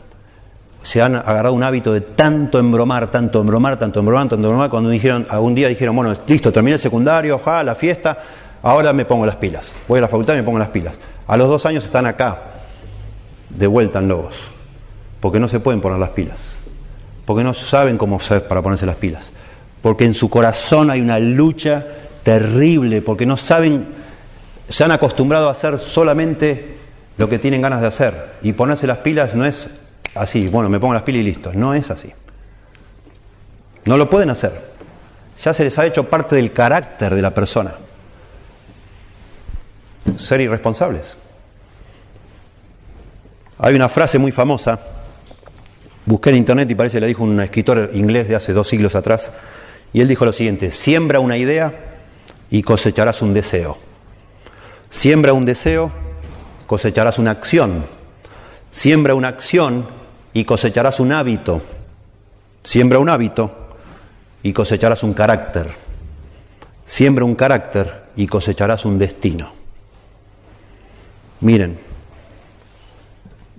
[0.82, 4.90] se han agarrado un hábito de tanto embromar, tanto embromar, tanto embromar, tanto embromar, cuando
[4.90, 8.18] dijeron, algún día dijeron, bueno, listo, terminé el secundario, ja, la fiesta,
[8.62, 10.98] ahora me pongo las pilas, voy a la facultad y me pongo las pilas.
[11.26, 12.38] A los dos años están acá,
[13.50, 14.36] de vuelta en Lobos,
[15.20, 16.60] porque no se pueden poner las pilas
[17.30, 19.30] porque no saben cómo hacer para ponerse las pilas,
[19.82, 21.86] porque en su corazón hay una lucha
[22.24, 23.86] terrible, porque no saben,
[24.68, 26.74] se han acostumbrado a hacer solamente
[27.18, 29.70] lo que tienen ganas de hacer, y ponerse las pilas no es
[30.14, 32.12] así, bueno, me pongo las pilas y listo, no es así.
[33.84, 34.52] No lo pueden hacer,
[35.42, 37.74] ya se les ha hecho parte del carácter de la persona,
[40.16, 41.16] ser irresponsables.
[43.58, 44.78] Hay una frase muy famosa
[46.06, 48.94] Busqué en internet y parece que le dijo un escritor inglés de hace dos siglos
[48.94, 49.30] atrás,
[49.92, 51.72] y él dijo lo siguiente, siembra una idea
[52.50, 53.78] y cosecharás un deseo.
[54.88, 55.92] Siembra un deseo,
[56.66, 57.84] cosecharás una acción.
[58.70, 59.88] Siembra una acción
[60.32, 61.60] y cosecharás un hábito.
[62.62, 63.50] Siembra un hábito
[64.42, 65.70] y cosecharás un carácter.
[66.86, 69.52] Siembra un carácter y cosecharás un destino.
[71.40, 71.78] Miren,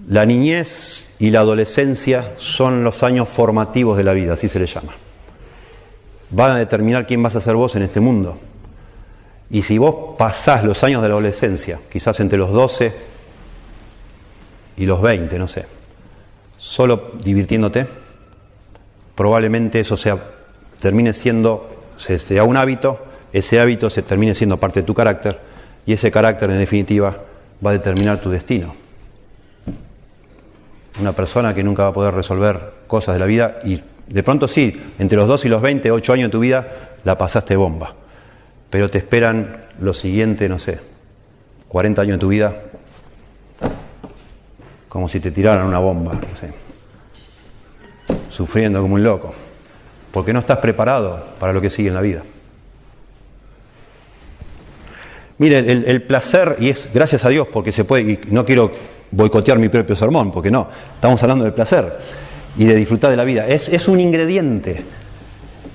[0.08, 4.66] la niñez y la adolescencia son los años formativos de la vida, así se le
[4.66, 4.94] llama.
[6.30, 8.38] Van a determinar quién vas a ser vos en este mundo.
[9.50, 12.94] Y si vos pasás los años de la adolescencia, quizás entre los 12
[14.78, 15.66] y los 20, no sé,
[16.62, 17.88] solo divirtiéndote,
[19.16, 20.18] probablemente eso sea,
[20.80, 23.04] termine siendo, sea un hábito,
[23.34, 25.40] ese hábito se termine siendo parte de tu carácter
[25.86, 27.18] y ese carácter en definitiva
[27.66, 28.76] va a determinar tu destino
[31.00, 34.48] una persona que nunca va a poder resolver cosas de la vida y de pronto
[34.48, 36.68] sí, entre los 2 y los 20, 8 años de tu vida,
[37.04, 37.96] la pasaste bomba.
[38.70, 40.80] Pero te esperan lo siguiente, no sé,
[41.70, 42.56] 40 años de tu vida,
[44.92, 46.52] como si te tiraran una bomba, no sé,
[48.30, 49.34] sufriendo como un loco,
[50.12, 52.24] porque no estás preparado para lo que sigue en la vida.
[55.38, 58.70] Mire, el, el placer, y es gracias a Dios porque se puede, y no quiero
[59.12, 61.98] boicotear mi propio sermón, porque no, estamos hablando del placer
[62.58, 63.48] y de disfrutar de la vida.
[63.48, 64.84] Es, es un ingrediente,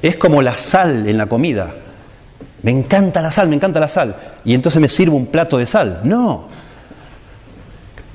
[0.02, 1.74] es como la sal en la comida.
[2.62, 4.14] Me encanta la sal, me encanta la sal.
[4.44, 6.02] Y entonces me sirvo un plato de sal.
[6.04, 6.48] No,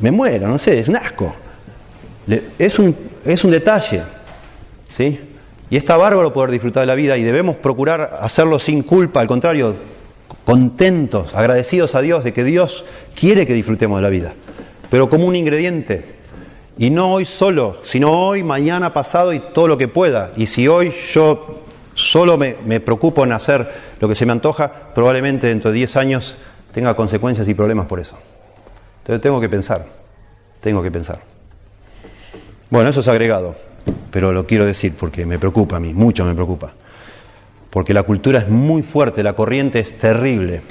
[0.01, 1.33] me muero, no sé, es un asco.
[2.59, 2.95] Es un,
[3.25, 4.03] es un detalle.
[4.91, 5.19] ¿sí?
[5.69, 9.27] Y está bárbaro poder disfrutar de la vida y debemos procurar hacerlo sin culpa, al
[9.27, 9.75] contrario,
[10.43, 12.83] contentos, agradecidos a Dios de que Dios
[13.15, 14.33] quiere que disfrutemos de la vida
[14.91, 16.03] pero como un ingrediente.
[16.77, 20.31] Y no hoy solo, sino hoy, mañana, pasado y todo lo que pueda.
[20.35, 21.61] Y si hoy yo
[21.95, 23.71] solo me, preocupo en hacer
[24.01, 26.35] lo que se me antoja, probablemente dentro de 10 años
[26.73, 28.17] tenga consecuencias y problemas por eso.
[29.11, 29.85] Entonces tengo que pensar,
[30.61, 31.19] tengo que pensar.
[32.69, 33.57] Bueno, eso es agregado,
[34.09, 36.71] pero lo quiero decir porque me preocupa a mí, mucho me preocupa.
[37.69, 40.61] Porque la cultura es muy fuerte, la corriente es terrible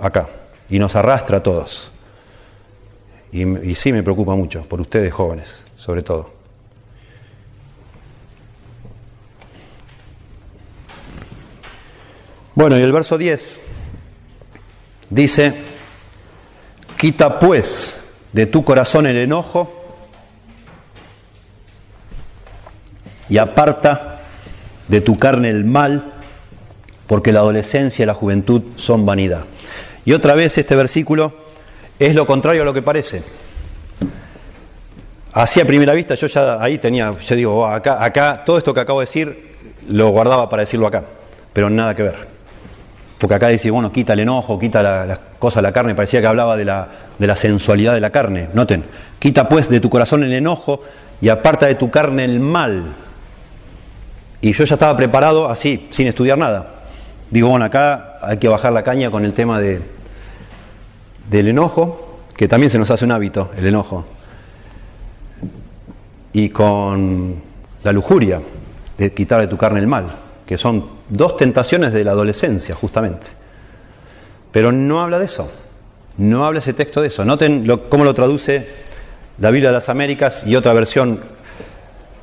[0.00, 0.28] acá
[0.70, 1.92] y nos arrastra a todos.
[3.32, 6.30] Y, sí me preocupa mucho, por ustedes jóvenes, sobre todo.
[12.54, 13.60] Bueno, y el verso 10
[15.10, 15.67] dice,
[16.98, 17.98] quita pues
[18.32, 19.72] de tu corazón el enojo
[23.30, 24.20] y aparta
[24.88, 26.12] de tu carne el mal,
[27.06, 29.44] porque la adolescencia y la juventud son vanidad.
[30.04, 31.34] Y otra vez este versículo
[31.98, 33.22] es lo contrario a lo que parece.
[35.32, 38.74] Así a primera vista yo ya ahí tenía, yo digo, oh, acá, acá, todo esto
[38.74, 39.54] que acabo de decir
[39.88, 41.04] lo guardaba para decirlo acá,
[41.52, 42.37] pero nada que ver.
[43.18, 46.26] Porque acá dice, bueno, quita el enojo, quita la, la cosa, la carne, parecía que
[46.26, 46.88] hablaba de la,
[47.18, 48.48] de la sensualidad de la carne.
[48.54, 48.84] Noten,
[49.18, 50.82] quita pues de tu corazón el enojo
[51.20, 52.94] y aparta de tu carne el mal.
[54.40, 56.74] Y yo ya estaba preparado así, sin estudiar nada.
[57.30, 59.82] Digo, bueno, acá hay que bajar la caña con el tema de,
[61.28, 64.04] del enojo, que también se nos hace un hábito, el enojo.
[66.32, 67.34] Y con
[67.82, 68.40] la lujuria,
[68.96, 70.06] de quitar de tu carne el mal,
[70.48, 73.26] que son dos tentaciones de la adolescencia, justamente.
[74.50, 75.50] Pero no habla de eso,
[76.16, 77.22] no habla ese texto de eso.
[77.22, 78.66] Noten cómo lo traduce
[79.38, 81.20] la Biblia de las Américas y otra versión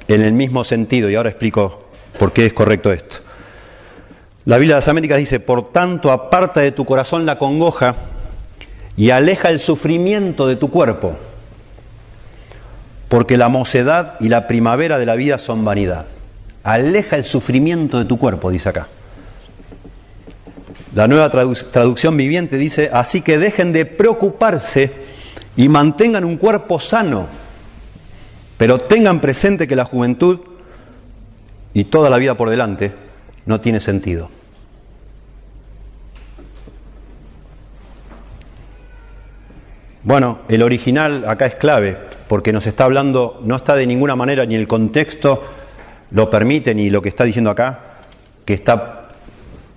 [0.08, 1.84] en el mismo sentido, y ahora explico
[2.18, 3.18] por qué es correcto esto.
[4.46, 7.94] La Biblia de las Américas dice, por tanto, aparta de tu corazón la congoja
[8.98, 11.16] y aleja el sufrimiento de tu cuerpo,
[13.08, 16.08] porque la mocedad y la primavera de la vida son vanidad.
[16.66, 18.88] Aleja el sufrimiento de tu cuerpo, dice acá.
[20.96, 24.92] La nueva traducción viviente dice, así que dejen de preocuparse
[25.56, 27.28] y mantengan un cuerpo sano,
[28.58, 30.40] pero tengan presente que la juventud
[31.76, 32.94] y toda la vida por delante
[33.46, 34.32] no tiene sentido.
[40.02, 41.96] Bueno, el original acá es clave,
[42.28, 45.44] porque nos está hablando, no está de ninguna manera, ni el contexto
[46.16, 47.80] lo permite, ni lo que está diciendo acá,
[48.46, 49.10] que está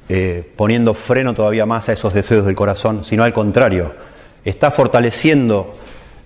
[0.09, 3.93] eh, poniendo freno todavía más a esos deseos del corazón, sino al contrario,
[4.45, 5.75] está fortaleciendo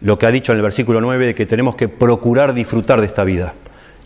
[0.02, 3.06] lo que ha dicho en el versículo 9 de que tenemos que procurar disfrutar de
[3.06, 3.54] esta vida.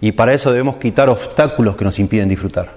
[0.00, 2.76] Y para eso debemos quitar obstáculos que nos impiden disfrutar.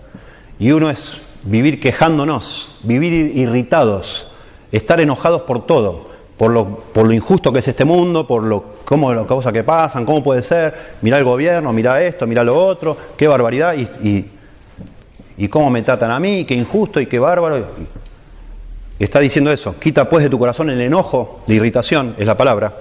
[0.58, 4.32] Y uno es vivir quejándonos, vivir irritados,
[4.72, 6.09] estar enojados por todo,
[6.40, 9.66] por lo, por lo injusto que es este mundo, por lo, cómo, las cosas que
[9.66, 14.26] pasan, cómo puede ser, mira el gobierno, mira esto, mira lo otro, qué barbaridad, y,
[15.38, 17.68] y, cómo me tratan a mí, qué injusto y qué bárbaro.
[18.98, 22.74] Está diciendo eso, quita pues de tu corazón el enojo, la irritación, es la palabra,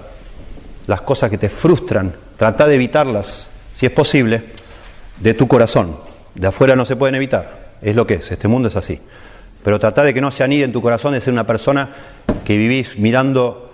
[0.87, 4.41] las cosas que te frustran, trata de evitarlas, si es posible,
[5.19, 5.97] de tu corazón.
[6.33, 9.01] De afuera no se pueden evitar, es lo que es, este mundo es así.
[9.63, 11.89] Pero trata de que no se anide en tu corazón de ser una persona
[12.45, 13.71] que vivís mirando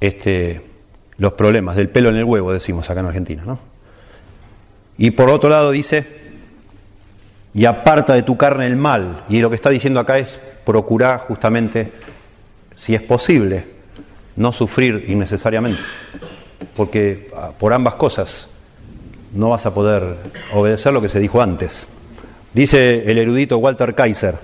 [0.00, 0.62] este,
[1.18, 3.42] los problemas, del pelo en el huevo, decimos acá en Argentina.
[3.44, 3.58] ¿no?
[4.98, 6.06] Y por otro lado dice,
[7.54, 9.24] y aparta de tu carne el mal.
[9.28, 11.92] Y lo que está diciendo acá es procurar justamente,
[12.74, 13.66] si es posible,
[14.36, 15.82] no sufrir innecesariamente.
[16.76, 18.48] Porque ah, por ambas cosas,
[19.34, 20.16] no vas a poder
[20.52, 21.86] obedecer lo que se dijo antes.
[22.54, 24.36] Dice el erudito Walter Kaiser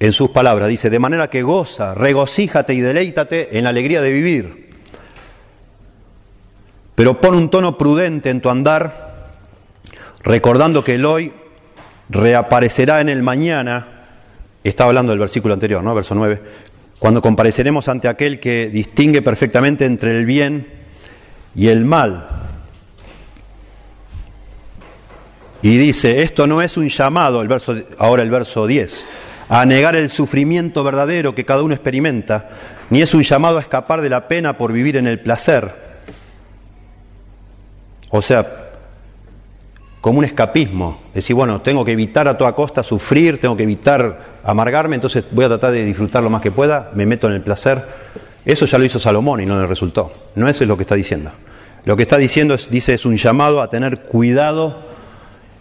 [0.00, 4.10] en sus palabras, dice, de manera que goza, regocíjate y deleítate en la alegría de
[4.10, 4.70] vivir,
[6.94, 9.28] pero pon un tono prudente en tu andar,
[10.22, 11.32] recordando que el hoy
[12.08, 14.06] reaparecerá en el mañana,
[14.64, 15.94] estaba hablando del versículo anterior, ¿no?
[15.94, 16.42] Verso 9,
[16.98, 20.66] cuando compareceremos ante aquel que distingue perfectamente entre el bien
[21.54, 22.26] y el mal
[25.62, 29.04] Y dice, esto no es un llamado, el verso, ahora el verso 10,
[29.50, 32.50] a negar el sufrimiento verdadero que cada uno experimenta,
[32.88, 35.74] ni es un llamado a escapar de la pena por vivir en el placer.
[38.10, 38.70] O sea,
[40.00, 44.40] como un escapismo, decir, bueno, tengo que evitar a toda costa sufrir, tengo que evitar
[44.44, 47.42] amargarme, entonces voy a tratar de disfrutar lo más que pueda, me meto en el
[47.42, 47.84] placer.
[48.44, 50.12] Eso ya lo hizo Salomón y no le resultó.
[50.36, 51.32] No eso es lo que está diciendo.
[51.84, 54.78] Lo que está diciendo es, dice, es un llamado a tener cuidado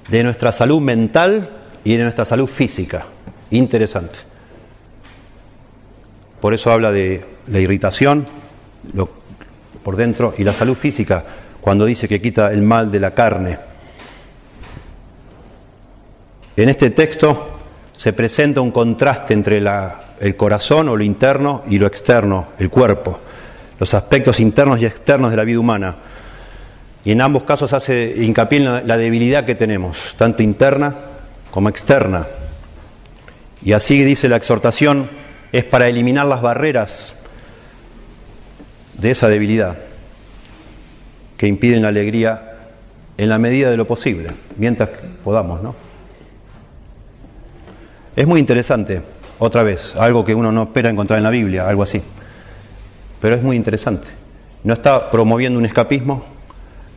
[0.10, 1.50] de nuestra salud mental
[1.84, 3.06] y de nuestra salud física.
[3.52, 4.20] Interesante.
[6.39, 8.28] Por eso habla de la irritación
[9.84, 11.26] por dentro y la salud física
[11.60, 13.58] cuando dice que quita el mal de la carne.
[16.56, 17.60] En este texto
[17.97, 19.62] se presenta un contraste entre
[20.20, 23.20] el corazón o lo interno y lo externo, el cuerpo,
[23.80, 25.95] los aspectos internos y externos de la vida humana.
[27.04, 30.95] Y en ambos casos hace hincapié en la, debilidad que tenemos, tanto interna
[31.52, 32.28] como externa.
[33.64, 35.10] Y así dice la exhortación,
[35.51, 37.16] es para eliminar las barreras
[38.93, 39.78] de esa debilidad
[41.38, 42.57] que impiden la alegría
[43.18, 44.89] en la medida de lo posible, mientras
[45.24, 45.76] podamos, ¿no?
[48.16, 49.01] Es muy interesante,
[49.39, 52.01] otra vez, algo que uno no espera encontrar en la Biblia, algo así.
[53.22, 54.07] Pero es muy interesante.
[54.64, 56.26] No está promoviendo un escapismo,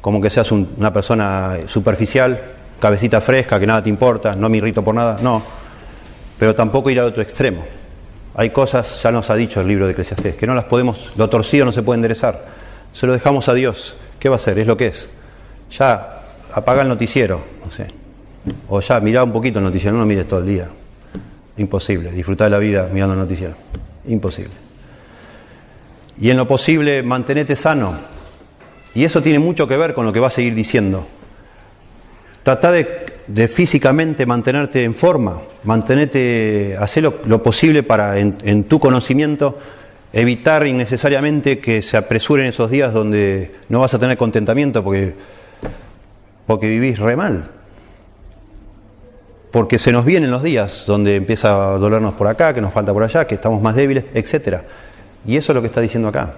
[0.00, 2.40] como que seas una persona superficial,
[2.80, 5.61] cabecita fresca, que nada te importa, no me irrito por nada, no.
[6.42, 7.64] Pero tampoco ir al otro extremo.
[8.34, 11.30] Hay cosas, ya nos ha dicho el libro de Eclesiastés, que no las podemos, lo
[11.30, 12.46] torcido no se puede enderezar.
[12.92, 13.94] Se lo dejamos a Dios.
[14.18, 14.58] ¿Qué va a hacer?
[14.58, 15.08] Es lo que es.
[15.70, 17.92] Ya apaga el noticiero, no sé.
[18.68, 20.68] O ya mirá un poquito el noticiero, no lo mires todo el día.
[21.58, 22.10] imposible.
[22.10, 23.54] Disfrutar de la vida mirando noticias,
[24.08, 24.54] imposible.
[26.20, 27.94] Y en lo posible, mantenerte sano.
[28.96, 31.06] Y eso tiene mucho que ver con lo que va a seguir diciendo.
[32.42, 39.58] Trata de, físicamente mantenerte en forma, mantenerte, hacer lo, posible para, en, tu conocimiento,
[40.12, 45.14] evitar innecesariamente que se apresuren esos días donde no vas a tener contentamiento porque,
[46.46, 47.48] porque vivís re mal.
[49.52, 52.92] Porque se nos vienen los días donde empieza a dolernos por acá, que nos falta
[52.92, 54.62] por allá, que estamos más débiles, etc.
[55.26, 56.34] Y eso es lo que está diciendo acá.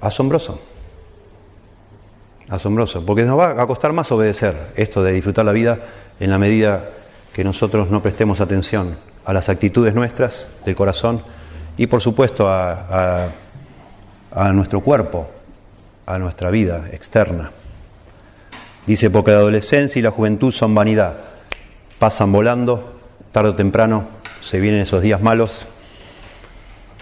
[0.00, 0.73] Asombroso.
[2.48, 5.78] Asombroso, porque nos va a costar más obedecer esto de disfrutar la vida
[6.20, 6.90] en la medida
[7.32, 11.22] que nosotros no prestemos atención a las actitudes nuestras del corazón
[11.76, 13.28] y por supuesto a,
[14.52, 15.28] nuestro cuerpo,
[16.06, 17.50] a nuestra vida externa.
[18.86, 21.16] Dice, porque la adolescencia y la juventud son vanidad,
[21.98, 23.00] pasan volando,
[23.32, 24.06] tarde o temprano
[24.42, 25.66] se vienen esos días malos,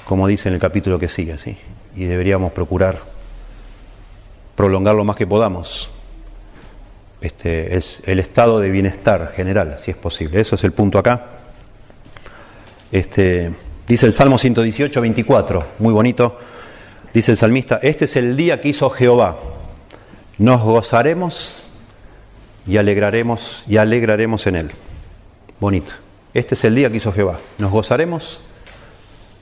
[0.07, 1.59] como dice en el capítulo que sigue, ¿sí?
[1.97, 3.12] y deberíamos procurar
[4.63, 5.91] prolongar lo más que podamos
[7.21, 10.41] este, es el estado de bienestar general, si es posible.
[10.41, 11.27] Eso es el punto acá.
[12.93, 13.53] Este,
[13.89, 16.39] dice el Salmo 118, 24, muy bonito.
[17.13, 19.37] Dice el salmista, este es el día que hizo Jehová.
[20.39, 21.65] Nos gozaremos
[22.65, 24.71] y alegraremos y alegraremos en él.
[25.59, 25.91] Bonito.
[26.35, 27.41] Este es el día que hizo Jehová.
[27.59, 28.41] Nos gozaremos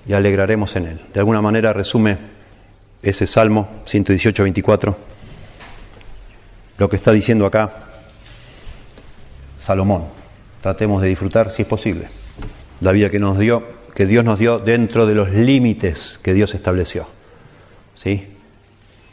[0.07, 1.01] y alegraremos en él.
[1.13, 2.17] De alguna manera resume
[3.03, 5.10] ese Salmo 118, 24,
[6.81, 7.71] lo que está diciendo acá
[9.61, 10.05] Salomón.
[10.63, 12.09] Tratemos de disfrutar, si es posible,
[12.81, 13.63] la vida que nos dio,
[13.95, 17.07] que Dios nos dio dentro de los límites que Dios estableció.
[17.95, 18.29] ¿Sí?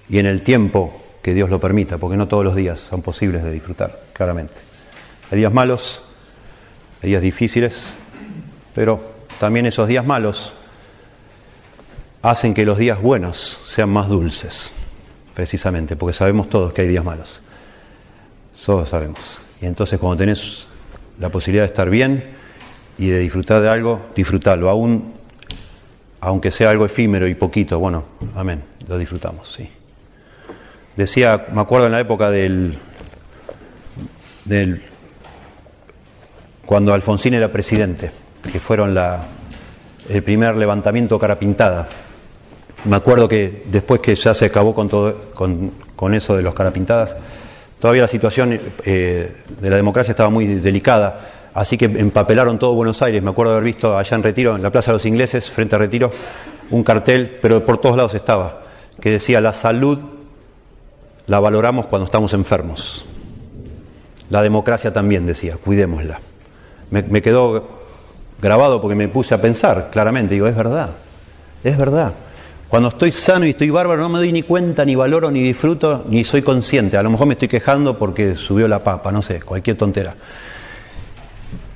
[0.08, 3.44] Y en el tiempo que Dios lo permita, porque no todos los días son posibles
[3.44, 4.56] de disfrutar, claramente.
[5.30, 6.02] Hay días malos,
[7.04, 7.94] hay días difíciles,
[8.74, 9.02] pero
[9.42, 10.54] también esos días malos
[12.22, 14.72] hacen que los días buenos sean más dulces,
[15.34, 17.42] precisamente, porque sabemos todos que hay días malos.
[18.66, 19.42] Todos sabemos.
[19.62, 20.68] Y entonces cuando tenés
[21.20, 22.24] la posibilidad de estar bien
[22.98, 25.14] y de disfrutar de algo, disfrutarlo, aún
[26.20, 28.04] aunque sea algo efímero y poquito, bueno,
[28.36, 29.70] amén, lo disfrutamos, sí.
[30.96, 32.78] Decía, me acuerdo en la época del,
[34.46, 34.82] del
[36.66, 38.12] cuando Alfonsín era presidente,
[38.52, 39.26] que fueron la,
[40.10, 41.88] el primer levantamiento cara pintada
[42.86, 47.16] me acuerdo que después que ya se acabó con, todo, con, eso de los carapintadas,
[47.80, 53.02] todavía la situación eh, de la democracia estaba muy delicada, así que empapelaron todo Buenos
[53.02, 53.22] Aires.
[53.22, 55.80] Me acuerdo haber visto allá en Retiro, en la Plaza de los Ingleses, frente a
[55.80, 56.12] Retiro,
[56.72, 58.62] un cartel, pero por todos lados estaba,
[59.00, 60.00] que decía, la salud
[61.28, 63.06] la valoramos cuando estamos enfermos.
[64.30, 66.20] La democracia también, decía, cuidémosla.
[66.92, 67.68] Me, me quedó
[68.42, 70.90] grabado porque me puse a pensar claramente, digo, es verdad,
[71.64, 72.14] es verdad.
[72.70, 76.04] Cuando estoy sano y estoy bárbaro no me doy ni cuenta, ni valoro, ni disfruto,
[76.10, 76.98] ni soy consciente.
[76.98, 80.16] A lo mejor me estoy quejando porque subió la papa, no sé, cualquier tontera.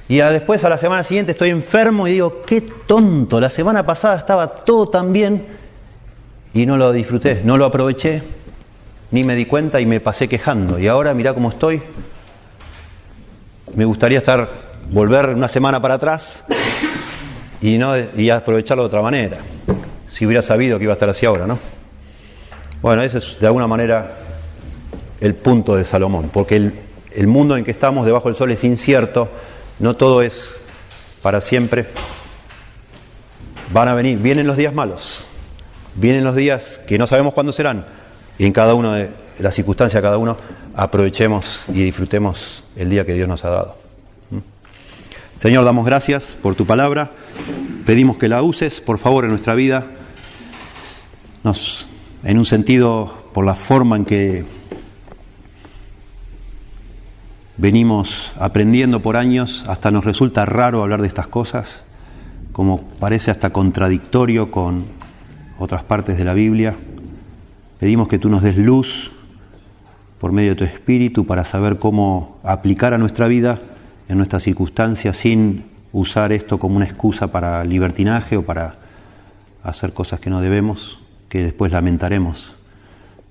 [0.09, 4.17] Y después a la semana siguiente estoy enfermo y digo, qué tonto, la semana pasada
[4.17, 5.45] estaba todo tan bien
[6.53, 8.21] y no lo disfruté, no lo aproveché,
[9.11, 10.77] ni me di cuenta y me pasé quejando.
[10.77, 11.81] Y ahora mirá cómo estoy.
[13.75, 14.49] Me gustaría estar,
[14.91, 16.43] volver una semana para atrás
[17.61, 19.37] y, no, y aprovecharlo de otra manera
[20.11, 21.57] si hubiera sabido que iba a estar así ahora, ¿no?
[22.81, 24.17] Bueno, ese es de alguna manera
[25.21, 29.29] el punto de Salomón, porque el, mundo en que estamos debajo del sol es incierto,
[29.79, 30.61] no todo es
[31.21, 31.87] para siempre.
[33.71, 35.27] Van a venir, vienen los días malos,
[35.95, 37.85] vienen los días que no sabemos cuándo serán,
[38.37, 40.37] y en cada uno de las circunstancias, cada uno,
[40.75, 43.77] aprovechemos y disfrutemos el día que Dios nos ha dado.
[44.31, 44.39] ¿Mm?
[45.37, 47.11] Señor, damos gracias por tu palabra,
[47.85, 49.85] pedimos que la uses, por favor, en nuestra vida
[51.43, 51.87] nos,
[52.23, 54.45] en un sentido, por la forma en que
[57.57, 61.83] venimos aprendiendo por años, hasta nos resulta raro hablar de estas cosas,
[62.51, 64.85] como parece hasta contradictorio con
[65.57, 66.75] otras partes de la Biblia.
[67.79, 69.11] Pedimos que tú nos des luz
[70.19, 73.59] por medio de tu espíritu para saber cómo aplicar a nuestra vida
[74.07, 78.75] en nuestras circunstancias sin usar esto como una excusa para libertinaje o para
[79.63, 81.00] hacer cosas que no debemos
[81.31, 82.51] que después lamentaremos,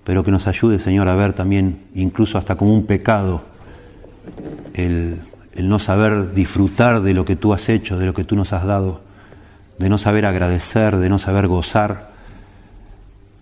[0.04, 3.42] pero que nos ayude, Señor, a ver también, incluso hasta como un pecado,
[4.72, 5.20] el,
[5.54, 8.64] no saber disfrutar de lo que tú has hecho, de lo que tú nos has
[8.64, 9.02] dado,
[9.78, 12.12] de no saber agradecer, de no saber gozar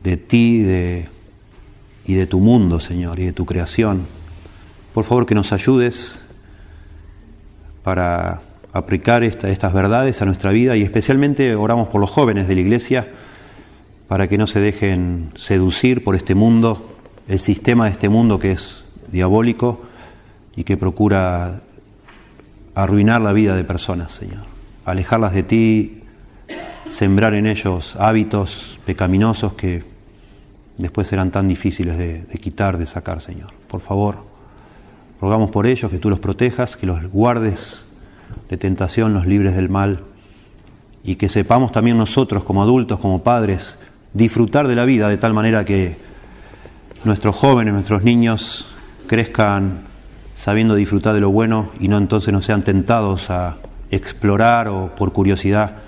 [0.03, 1.09] de ti de,
[2.05, 4.07] y de tu mundo, Señor, y de tu creación.
[4.93, 6.19] Por favor, que nos ayudes
[7.85, 8.41] para
[8.73, 13.07] aplicar estas verdades a nuestra vida y especialmente oramos por los jóvenes de la iglesia
[14.09, 16.97] para que no se dejen seducir por este mundo,
[17.29, 19.83] el sistema de este mundo que es diabólico
[20.57, 21.61] y que procura
[22.75, 24.43] arruinar la vida de personas, Señor.
[24.87, 26.03] Alejarlas de ti,
[26.89, 29.85] sembrar en ellos hábitos pecaminosos que
[30.79, 33.51] después serán tan difíciles de, de quitar, de sacar, Señor.
[33.69, 34.25] Por favor,
[35.21, 37.85] rogamos por ellos que tú los protejas, que los guardes
[38.49, 40.05] de tentación, los libres del mal,
[41.05, 43.77] y que sepamos también nosotros como adultos, como padres,
[44.15, 45.97] disfrutar de la vida de tal manera que
[47.05, 48.67] nuestros jóvenes, nuestros niños
[49.07, 49.83] crezcan
[50.35, 53.57] sabiendo disfrutar de lo bueno y no entonces no sean tentados a
[53.91, 55.79] explorar o por curiosidad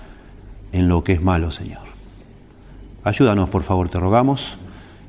[0.72, 1.82] en lo que es malo, Señor.
[3.04, 4.56] Ayúdanos, por favor, te rogamos.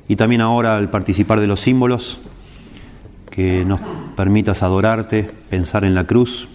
[0.08, 2.20] Y también ahora al participar de los símbolos,
[3.30, 3.80] que nos
[4.14, 6.48] permitas adorarte, pensar en la cruz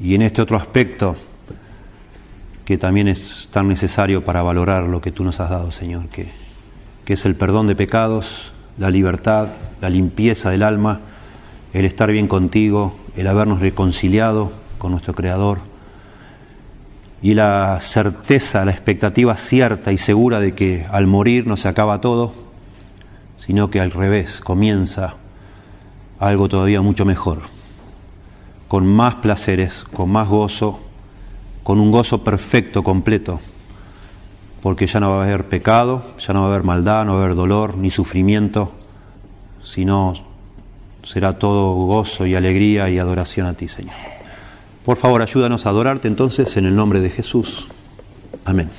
[0.00, 1.16] y en este otro aspecto
[2.66, 6.28] que también es tan necesario para valorar lo que tú nos has dado, Señor, que,
[7.04, 9.50] que es el perdón de pecados, la libertad,
[9.80, 11.00] la limpieza del alma,
[11.72, 15.60] el estar bien contigo, el habernos reconciliado con nuestro Creador
[17.22, 22.00] y la certeza, la expectativa cierta y segura de que al morir no se acaba
[22.00, 22.32] todo,
[23.38, 25.14] sino que al revés comienza
[26.18, 27.42] algo todavía mucho mejor,
[28.66, 30.80] con más placeres, con más gozo,
[31.66, 33.40] con un gozo perfecto, completo,
[34.62, 37.18] porque ya no va a haber pecado, ya no va a haber maldad, no va
[37.18, 38.70] a haber dolor ni sufrimiento,
[39.64, 40.12] sino
[41.02, 43.96] será todo gozo y alegría y adoración a ti, Señor.
[44.84, 47.66] Por favor, ayúdanos a adorarte entonces en el nombre de Jesús.
[48.44, 48.70] Amén.